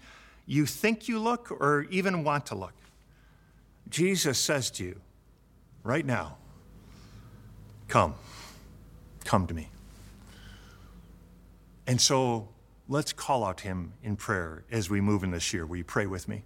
you 0.46 0.68
think 0.68 1.08
you 1.08 1.18
look 1.18 1.50
or 1.50 1.88
even 1.90 2.24
want 2.24 2.46
to 2.46 2.56
look. 2.56 2.76
Jesus 3.90 4.38
says 4.38 4.70
to 4.70 4.84
you 4.84 5.02
right 5.84 6.06
now, 6.06 6.38
Come, 7.88 8.14
come 9.24 9.48
to 9.48 9.54
me. 9.56 9.68
And 11.88 12.00
so 12.00 12.50
let's 12.88 13.14
call 13.14 13.44
out 13.44 13.62
him 13.62 13.94
in 14.04 14.16
prayer 14.16 14.64
as 14.72 14.90
we 14.90 15.02
move 15.02 15.24
in 15.24 15.32
this 15.32 15.54
year. 15.54 15.66
Will 15.66 15.78
you 15.78 15.84
pray 15.84 16.06
with 16.06 16.28
me? 16.28 16.44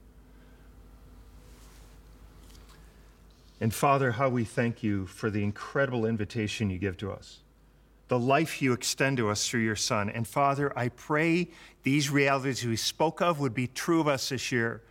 And 3.61 3.73
Father, 3.73 4.13
how 4.13 4.29
we 4.29 4.45
thank 4.45 4.83
you 4.83 5.05
for 5.05 5.29
the 5.29 5.43
incredible 5.43 6.05
invitation 6.05 6.69
you 6.69 6.77
give 6.77 6.95
to 6.97 7.11
us, 7.11 7.39
the 8.07 8.17
life 8.17 8.61
you 8.61 8.71
extend 8.71 9.17
to 9.17 9.29
us 9.29 9.47
through 9.47 9.61
your 9.61 9.75
Son. 9.75 10.09
And 10.09 10.25
Father, 10.25 10.71
I 10.77 10.89
pray 10.89 11.49
these 11.83 12.09
realities 12.09 12.65
we 12.65 12.77
spoke 12.77 13.21
of 13.21 13.39
would 13.39 13.53
be 13.53 13.67
true 13.67 13.99
of 13.99 14.07
us 14.07 14.29
this 14.29 14.51
year, 14.51 14.81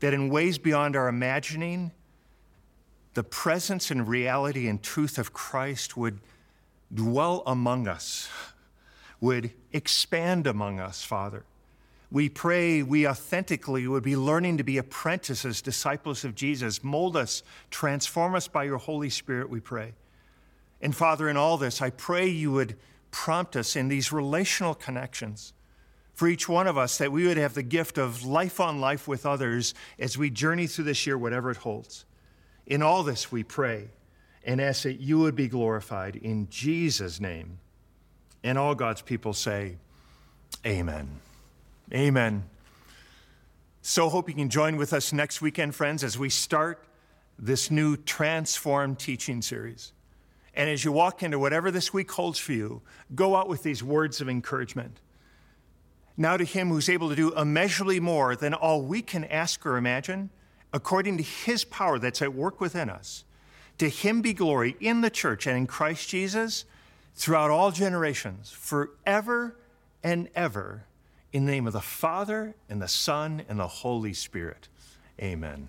that 0.00 0.14
in 0.14 0.30
ways 0.30 0.56
beyond 0.56 0.96
our 0.96 1.08
imagining, 1.08 1.92
the 3.12 3.24
presence 3.24 3.90
and 3.90 4.08
reality 4.08 4.68
and 4.68 4.82
truth 4.82 5.18
of 5.18 5.32
Christ 5.32 5.96
would 5.96 6.20
dwell 6.94 7.42
among 7.46 7.88
us, 7.88 8.30
would 9.20 9.52
expand 9.72 10.46
among 10.46 10.80
us, 10.80 11.02
Father. 11.02 11.44
We 12.10 12.28
pray 12.28 12.82
we 12.82 13.06
authentically 13.06 13.86
would 13.86 14.02
be 14.02 14.16
learning 14.16 14.58
to 14.58 14.64
be 14.64 14.78
apprentices, 14.78 15.60
disciples 15.60 16.24
of 16.24 16.34
Jesus. 16.34 16.82
Mold 16.82 17.16
us, 17.16 17.42
transform 17.70 18.34
us 18.34 18.48
by 18.48 18.64
your 18.64 18.78
Holy 18.78 19.10
Spirit, 19.10 19.50
we 19.50 19.60
pray. 19.60 19.92
And 20.80 20.94
Father, 20.96 21.28
in 21.28 21.36
all 21.36 21.58
this, 21.58 21.82
I 21.82 21.90
pray 21.90 22.26
you 22.28 22.52
would 22.52 22.76
prompt 23.10 23.56
us 23.56 23.76
in 23.76 23.88
these 23.88 24.12
relational 24.12 24.74
connections 24.74 25.52
for 26.14 26.28
each 26.28 26.48
one 26.48 26.66
of 26.66 26.78
us 26.78 26.98
that 26.98 27.12
we 27.12 27.26
would 27.26 27.36
have 27.36 27.54
the 27.54 27.62
gift 27.62 27.98
of 27.98 28.24
life 28.24 28.58
on 28.58 28.80
life 28.80 29.06
with 29.06 29.26
others 29.26 29.74
as 29.98 30.18
we 30.18 30.30
journey 30.30 30.66
through 30.66 30.84
this 30.84 31.06
year, 31.06 31.16
whatever 31.16 31.50
it 31.50 31.58
holds. 31.58 32.06
In 32.66 32.82
all 32.82 33.02
this, 33.02 33.30
we 33.30 33.44
pray 33.44 33.90
and 34.44 34.60
ask 34.60 34.82
that 34.82 35.00
you 35.00 35.18
would 35.18 35.36
be 35.36 35.46
glorified 35.46 36.16
in 36.16 36.48
Jesus' 36.48 37.20
name. 37.20 37.58
And 38.48 38.56
all 38.56 38.74
God's 38.74 39.02
people 39.02 39.34
say, 39.34 39.76
Amen. 40.64 41.20
Amen. 41.92 42.44
So, 43.82 44.08
hope 44.08 44.26
you 44.26 44.34
can 44.34 44.48
join 44.48 44.78
with 44.78 44.94
us 44.94 45.12
next 45.12 45.42
weekend, 45.42 45.74
friends, 45.74 46.02
as 46.02 46.18
we 46.18 46.30
start 46.30 46.82
this 47.38 47.70
new 47.70 47.98
transformed 47.98 48.98
teaching 48.98 49.42
series. 49.42 49.92
And 50.54 50.70
as 50.70 50.82
you 50.82 50.92
walk 50.92 51.22
into 51.22 51.38
whatever 51.38 51.70
this 51.70 51.92
week 51.92 52.10
holds 52.10 52.38
for 52.38 52.52
you, 52.52 52.80
go 53.14 53.36
out 53.36 53.50
with 53.50 53.64
these 53.64 53.82
words 53.82 54.22
of 54.22 54.30
encouragement. 54.30 54.98
Now, 56.16 56.38
to 56.38 56.44
him 56.44 56.70
who's 56.70 56.88
able 56.88 57.10
to 57.10 57.16
do 57.16 57.34
immeasurably 57.34 58.00
more 58.00 58.34
than 58.34 58.54
all 58.54 58.80
we 58.80 59.02
can 59.02 59.24
ask 59.24 59.66
or 59.66 59.76
imagine, 59.76 60.30
according 60.72 61.18
to 61.18 61.22
his 61.22 61.64
power 61.64 61.98
that's 61.98 62.22
at 62.22 62.32
work 62.32 62.62
within 62.62 62.88
us, 62.88 63.24
to 63.76 63.90
him 63.90 64.22
be 64.22 64.32
glory 64.32 64.74
in 64.80 65.02
the 65.02 65.10
church 65.10 65.46
and 65.46 65.54
in 65.54 65.66
Christ 65.66 66.08
Jesus 66.08 66.64
throughout 67.18 67.50
all 67.50 67.72
generations, 67.72 68.50
forever 68.50 69.56
and 70.04 70.28
ever. 70.34 70.84
In 71.32 71.44
the 71.44 71.52
name 71.52 71.66
of 71.66 71.72
the 71.72 71.80
Father, 71.80 72.54
and 72.70 72.80
the 72.80 72.88
Son, 72.88 73.42
and 73.48 73.58
the 73.58 73.66
Holy 73.66 74.14
Spirit. 74.14 74.68
Amen. 75.20 75.68